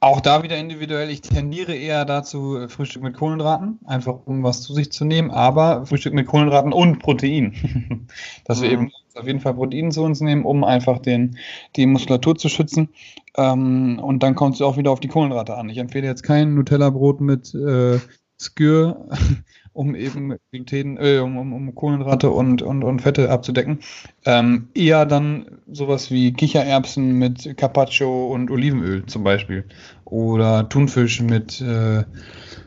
Auch 0.00 0.20
da 0.20 0.42
wieder 0.42 0.56
individuell. 0.58 1.08
Ich 1.08 1.22
tendiere 1.22 1.74
eher 1.74 2.04
dazu, 2.04 2.68
Frühstück 2.68 3.02
mit 3.02 3.16
Kohlenhydraten, 3.16 3.80
einfach 3.86 4.18
um 4.26 4.44
was 4.44 4.60
zu 4.62 4.74
sich 4.74 4.92
zu 4.92 5.04
nehmen, 5.06 5.30
aber 5.30 5.86
Frühstück 5.86 6.12
mit 6.12 6.26
Kohlenhydraten 6.26 6.74
und 6.74 6.98
Protein. 6.98 8.06
Dass 8.44 8.60
wir 8.60 8.68
Mhm. 8.68 8.74
eben 8.74 8.92
auf 9.18 9.26
jeden 9.26 9.40
Fall 9.40 9.54
Protein 9.54 9.90
zu 9.90 10.02
uns 10.02 10.20
nehmen, 10.20 10.44
um 10.44 10.64
einfach 10.64 10.98
den, 10.98 11.36
die 11.76 11.86
Muskulatur 11.86 12.36
zu 12.36 12.48
schützen. 12.48 12.88
Ähm, 13.36 14.00
und 14.02 14.22
dann 14.22 14.34
kommt 14.34 14.54
es 14.54 14.62
auch 14.62 14.76
wieder 14.76 14.90
auf 14.90 15.00
die 15.00 15.08
Kohlenhydrate 15.08 15.56
an. 15.56 15.68
Ich 15.68 15.78
empfehle 15.78 16.06
jetzt 16.06 16.22
kein 16.22 16.54
Nutella-Brot 16.54 17.20
mit 17.20 17.54
äh, 17.54 17.98
Skür, 18.40 19.08
um 19.72 19.94
eben 19.94 20.36
Gluten, 20.52 20.96
äh, 20.96 21.18
um, 21.18 21.36
um, 21.36 21.52
um 21.52 21.74
Kohlenhydrate 21.74 22.30
und, 22.30 22.62
und, 22.62 22.84
und 22.84 23.02
Fette 23.02 23.30
abzudecken. 23.30 23.80
Ähm, 24.24 24.68
eher 24.74 25.06
dann 25.06 25.46
sowas 25.70 26.10
wie 26.10 26.32
Kichererbsen 26.32 27.12
mit 27.12 27.56
Carpaccio 27.56 28.28
und 28.32 28.50
Olivenöl 28.50 29.06
zum 29.06 29.24
Beispiel. 29.24 29.64
Oder 30.04 30.68
Thunfisch 30.68 31.20
mit, 31.20 31.60
äh, 31.60 32.04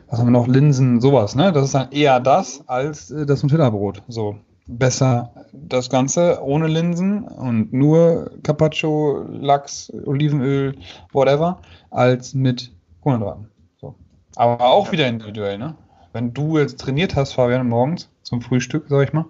was 0.08 0.18
haben 0.18 0.26
wir 0.26 0.32
noch, 0.32 0.46
Linsen, 0.46 1.00
sowas. 1.00 1.34
Ne? 1.34 1.52
Das 1.52 1.64
ist 1.64 1.74
dann 1.74 1.90
eher 1.90 2.20
das 2.20 2.66
als 2.68 3.10
äh, 3.10 3.26
das 3.26 3.42
Nutella-Brot. 3.42 4.02
So. 4.08 4.38
Besser 4.66 5.32
das 5.52 5.90
Ganze 5.90 6.40
ohne 6.42 6.68
Linsen 6.68 7.24
und 7.24 7.72
nur 7.72 8.30
Carpaccio, 8.42 9.26
Lachs, 9.28 9.92
Olivenöl, 10.04 10.76
whatever, 11.12 11.60
als 11.90 12.34
mit 12.34 12.72
Kohlenhydraten. 13.00 13.48
So. 13.80 13.94
Aber 14.36 14.64
auch 14.66 14.92
wieder 14.92 15.08
individuell, 15.08 15.58
ne? 15.58 15.74
Wenn 16.12 16.32
du 16.32 16.58
jetzt 16.58 16.78
trainiert 16.78 17.16
hast, 17.16 17.32
Fabian, 17.32 17.68
morgens 17.68 18.10
zum 18.22 18.42
Frühstück, 18.42 18.84
sag 18.88 19.08
ich 19.08 19.12
mal, 19.12 19.24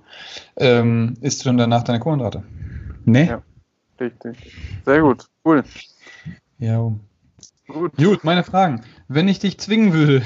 ähm, 0.57 1.15
isst 1.21 1.45
du 1.45 1.49
dann 1.49 1.59
danach 1.59 1.83
deine 1.83 2.01
Kohlenhydrate? 2.01 2.43
Ne? 3.05 3.27
Ja. 3.27 3.43
Richtig. 4.01 4.37
Sehr 4.85 5.01
gut. 5.01 5.27
Cool. 5.45 5.63
Ja. 6.59 6.93
Gut. 7.69 7.97
Gut, 7.97 8.25
meine 8.25 8.43
Fragen. 8.43 8.83
Wenn 9.09 9.29
ich 9.29 9.39
dich 9.39 9.59
zwingen 9.59 9.93
würde, 9.93 10.23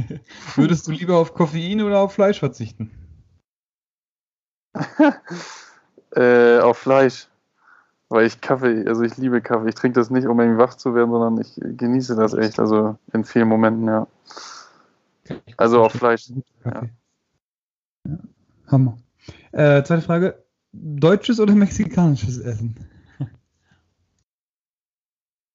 würdest 0.56 0.86
du 0.86 0.92
lieber 0.92 1.16
auf 1.16 1.34
Koffein 1.34 1.80
oder 1.80 2.00
auf 2.00 2.12
Fleisch 2.12 2.40
verzichten? 2.40 2.90
Äh, 6.12 6.58
auf 6.58 6.78
Fleisch. 6.78 7.28
weil 8.08 8.26
ich 8.26 8.40
Kaffee, 8.40 8.84
also 8.88 9.02
ich 9.02 9.16
liebe 9.16 9.40
Kaffee. 9.40 9.68
Ich 9.68 9.76
trinke 9.76 10.00
das 10.00 10.10
nicht, 10.10 10.26
um 10.26 10.40
irgendwie 10.40 10.58
wach 10.58 10.74
zu 10.74 10.94
werden, 10.94 11.12
sondern 11.12 11.40
ich 11.40 11.54
genieße 11.78 12.16
das 12.16 12.34
echt, 12.34 12.58
also 12.58 12.98
in 13.12 13.24
vielen 13.24 13.48
Momenten, 13.48 13.86
ja. 13.86 14.08
Also 15.56 15.84
auch 15.84 15.92
Fleisch. 15.92 16.32
Ja. 16.64 16.82
ja. 18.04 18.18
Hammer. 18.66 18.98
Äh, 19.52 19.84
zweite 19.84 20.02
Frage: 20.02 20.44
Deutsches 20.72 21.38
oder 21.38 21.54
mexikanisches 21.54 22.38
Essen? 22.38 22.74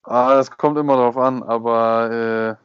Ah, 0.04 0.36
das 0.36 0.52
kommt 0.52 0.78
immer 0.78 0.96
drauf 0.96 1.18
an, 1.18 1.42
aber 1.44 2.12
äh, 2.12 2.65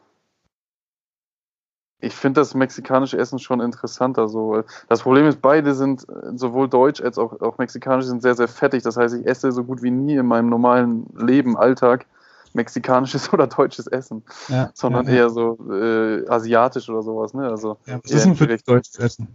ich 2.01 2.15
finde 2.15 2.41
das 2.41 2.55
mexikanische 2.55 3.19
Essen 3.19 3.39
schon 3.39 3.61
interessanter. 3.61 4.29
So. 4.29 4.63
Das 4.89 5.03
Problem 5.03 5.27
ist, 5.27 5.41
beide 5.43 5.75
sind, 5.75 6.09
äh, 6.09 6.37
sowohl 6.37 6.69
deutsch 6.69 7.01
als 7.01 7.19
auch, 7.19 7.41
auch 7.41 7.59
mexikanisch, 7.59 8.07
sind 8.07 8.23
sehr, 8.23 8.35
sehr 8.35 8.49
fettig. 8.49 8.83
Das 8.83 8.97
heißt, 8.97 9.15
ich 9.15 9.27
esse 9.27 9.53
so 9.53 9.65
gut 9.65 9.83
wie 9.83 9.91
nie 9.91 10.17
in 10.17 10.27
meinem 10.27 10.49
normalen 10.49 11.07
Leben, 11.17 11.57
Alltag, 11.57 12.07
mexikanisches 12.55 13.33
oder 13.33 13.47
deutsches 13.47 13.87
Essen, 13.87 14.23
ja, 14.49 14.71
sondern 14.75 15.07
ja, 15.07 15.13
ja. 15.13 15.19
eher 15.19 15.31
so 15.31 15.59
äh, 15.71 16.27
asiatisch 16.29 16.89
oder 16.89 17.03
sowas. 17.03 17.35
Ne? 17.35 17.49
Also, 17.49 17.77
ja, 17.87 18.01
was 18.03 18.11
ist 18.11 18.25
denn 18.25 18.37
für 18.37 18.47
dich 18.47 18.65
deutsches 18.65 18.99
Essen? 18.99 19.29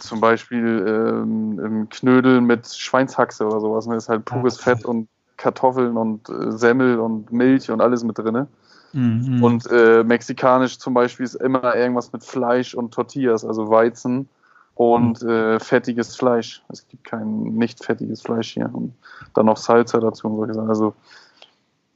Zum 0.00 0.20
Beispiel 0.20 0.84
ähm, 0.86 1.86
Knödel 1.90 2.40
mit 2.40 2.66
Schweinshaxe 2.66 3.46
oder 3.46 3.60
sowas. 3.60 3.86
Ne? 3.86 3.96
Ist 3.96 4.08
halt 4.08 4.24
pures 4.24 4.58
Fett 4.58 4.84
und 4.84 5.08
Kartoffeln 5.36 5.96
und 5.96 6.28
äh, 6.28 6.50
Semmel 6.52 6.98
und 6.98 7.30
Milch 7.32 7.70
und 7.70 7.80
alles 7.80 8.02
mit 8.02 8.18
drin. 8.18 8.46
Mhm. 8.96 9.42
Und 9.42 9.70
äh, 9.70 10.02
mexikanisch 10.02 10.78
zum 10.78 10.94
Beispiel 10.94 11.24
ist 11.24 11.34
immer 11.34 11.76
irgendwas 11.76 12.12
mit 12.12 12.24
Fleisch 12.24 12.74
und 12.74 12.94
Tortillas, 12.94 13.44
also 13.44 13.68
Weizen 13.70 14.28
und 14.74 15.22
mhm. 15.22 15.28
äh, 15.28 15.60
fettiges 15.60 16.16
Fleisch. 16.16 16.62
Es 16.70 16.88
gibt 16.88 17.04
kein 17.04 17.42
nicht 17.42 17.84
fettiges 17.84 18.22
Fleisch 18.22 18.54
hier. 18.54 18.70
Und 18.72 18.94
dann 19.34 19.46
noch 19.46 19.58
Salsa 19.58 20.00
dazu 20.00 20.28
und 20.28 20.36
solche 20.36 20.54
Sachen. 20.54 20.70
Also 20.70 20.94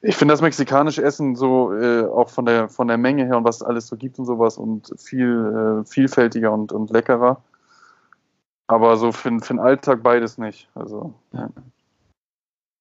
ich 0.02 0.14
finde 0.14 0.32
das 0.32 0.42
mexikanische 0.42 1.02
Essen 1.02 1.36
so 1.36 1.72
äh, 1.74 2.04
auch 2.04 2.28
von 2.28 2.44
der 2.44 2.68
von 2.68 2.88
der 2.88 2.98
Menge 2.98 3.24
her 3.24 3.38
und 3.38 3.44
was 3.44 3.56
es 3.56 3.62
alles 3.62 3.86
so 3.86 3.96
gibt 3.96 4.18
und 4.18 4.26
sowas 4.26 4.58
und 4.58 4.92
viel 4.98 5.82
äh, 5.82 5.86
vielfältiger 5.86 6.52
und, 6.52 6.70
und 6.70 6.90
leckerer. 6.90 7.42
Aber 8.66 8.96
so 8.98 9.10
für, 9.10 9.40
für 9.40 9.54
den 9.54 9.58
Alltag 9.58 10.02
beides 10.02 10.36
nicht. 10.36 10.68
Also 10.74 11.14
ja. 11.32 11.48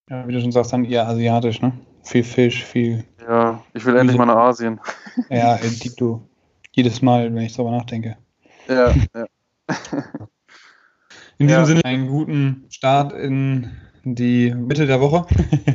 Ja, 0.09 0.27
wie 0.27 0.33
du 0.33 0.41
schon 0.41 0.51
sagst, 0.51 0.73
dann 0.73 0.85
eher 0.85 1.07
asiatisch, 1.07 1.61
ne? 1.61 1.71
Viel 2.03 2.23
Fisch, 2.23 2.65
viel. 2.65 3.05
Ja, 3.27 3.63
ich 3.73 3.85
will 3.85 3.95
endlich 3.95 4.17
mal 4.17 4.25
nach 4.25 4.35
Asien. 4.35 4.79
Ja, 5.29 5.57
du. 5.97 6.27
Jedes 6.71 7.01
Mal, 7.01 7.33
wenn 7.33 7.43
ich 7.43 7.53
darüber 7.53 7.75
nachdenke. 7.75 8.17
Ja, 8.67 8.93
ja. 9.15 9.25
In 11.37 11.47
diesem 11.47 11.61
ja. 11.61 11.65
Sinne 11.65 11.85
einen 11.85 12.07
guten 12.07 12.65
Start 12.69 13.13
in 13.13 13.71
die 14.03 14.53
Mitte 14.53 14.85
der 14.87 14.99
Woche. 14.99 15.25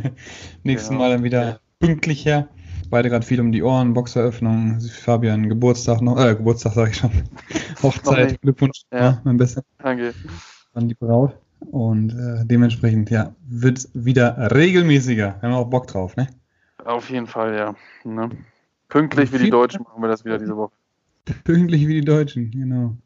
Nächstes 0.63 0.91
genau. 0.91 1.01
Mal 1.01 1.11
dann 1.11 1.25
wieder 1.25 1.61
pünktlich 1.79 2.27
her. 2.27 2.49
Beide 2.91 3.09
gerade 3.09 3.25
viel 3.25 3.41
um 3.41 3.51
die 3.51 3.63
Ohren, 3.63 3.95
Boxeröffnung, 3.95 4.79
Fabian 4.81 5.49
Geburtstag 5.49 6.03
noch, 6.03 6.23
äh, 6.23 6.35
Geburtstag 6.35 6.75
sage 6.75 6.91
ich 6.91 6.99
schon. 6.99 7.11
Hochzeit, 7.83 8.41
Glückwunsch, 8.43 8.83
ja. 8.93 8.99
ja, 8.99 9.21
mein 9.25 9.39
Bester. 9.39 9.63
Danke. 9.79 10.13
An 10.75 10.89
die 10.89 10.95
Braut. 10.95 11.35
Und 11.71 12.11
äh, 12.13 12.45
dementsprechend, 12.45 13.09
ja, 13.09 13.35
wird 13.49 13.79
es 13.79 13.91
wieder 13.95 14.51
regelmäßiger. 14.55 15.37
Wir 15.41 15.49
haben 15.49 15.57
auch 15.57 15.71
Bock 15.71 15.87
drauf, 15.87 16.15
ne? 16.17 16.29
Auf 16.85 17.11
jeden 17.11 17.27
Fall, 17.27 17.57
ja. 17.57 17.75
Ne? 18.05 18.31
Pünktlich 18.89 19.33
wie 19.33 19.39
die 19.39 19.51
Deutschen 19.51 19.83
machen 19.83 20.03
wir 20.03 20.09
das 20.09 20.25
wieder 20.25 20.39
diese 20.39 20.57
Woche. 20.57 20.73
Pünktlich 21.45 21.87
wie 21.87 21.95
die 21.95 22.05
Deutschen, 22.05 22.51
genau. 22.51 22.97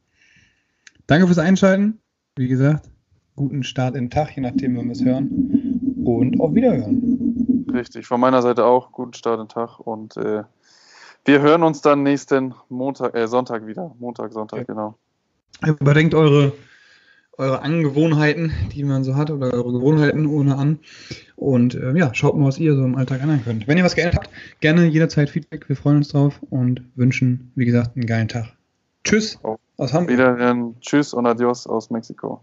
Danke 1.07 1.27
fürs 1.27 1.39
Einschalten. 1.39 2.01
Wie 2.37 2.49
gesagt, 2.49 2.91
guten 3.37 3.63
Start 3.63 3.95
in 3.95 4.05
den 4.05 4.11
Tag, 4.11 4.37
je 4.37 4.43
nachdem, 4.43 4.77
wenn 4.77 4.87
wir 4.87 4.93
es 4.93 5.05
hören. 5.05 6.03
Und 6.05 6.41
auf 6.41 6.55
Wiederhören. 6.55 7.67
Richtig, 7.73 8.07
von 8.07 8.21
meiner 8.21 8.43
Seite 8.43 8.65
auch 8.65 8.93
guten 8.93 9.15
Start 9.15 9.41
in 9.41 9.47
den 9.47 9.49
Tag. 9.49 9.79
Und 9.79 10.17
äh, 10.17 10.43
wir 11.25 11.41
hören 11.41 11.63
uns 11.63 11.81
dann 11.81 12.03
nächsten 12.03 12.55
Montag, 12.69 13.15
äh, 13.15 13.29
Sonntag 13.29 13.67
wieder. 13.67 13.95
Montag, 13.99 14.33
Sonntag, 14.33 14.61
okay. 14.61 14.67
genau. 14.73 14.97
Überdenkt 15.81 16.15
eure 16.15 16.53
eure 17.39 17.63
Angewohnheiten, 17.63 18.53
die 18.75 18.85
man 18.85 19.05
so 19.05 19.15
hat, 19.17 19.31
oder 19.31 19.53
eure 19.53 19.73
Gewohnheiten 19.73 20.27
ohne 20.27 20.57
an. 20.57 20.81
Und 21.37 21.75
äh, 21.75 21.97
ja, 21.97 22.13
schaut 22.13 22.37
mal, 22.37 22.47
was 22.47 22.59
ihr 22.59 22.75
so 22.75 22.85
im 22.85 22.97
Alltag 22.97 23.23
ändern 23.23 23.43
könnt. 23.45 23.69
Wenn 23.69 23.79
ihr 23.79 23.85
was 23.85 23.95
geändert 23.95 24.17
habt, 24.17 24.31
gerne 24.61 24.87
jederzeit 24.87 25.31
Feedback. 25.31 25.69
Wir 25.69 25.77
freuen 25.77 25.99
uns 25.99 26.09
drauf 26.09 26.41
und 26.51 26.83
wünschen, 26.97 27.53
wie 27.55 27.65
gesagt, 27.65 27.97
einen 27.97 28.07
geilen 28.07 28.29
Tag. 28.29 28.53
Tschüss 29.05 29.39
aus 29.77 29.95
Hamburg. 29.95 30.13
Wiederhören. 30.13 30.75
Tschüss 30.81 31.15
und 31.15 31.27
adios 31.27 31.67
aus 31.67 31.91
Mexiko. 31.91 32.43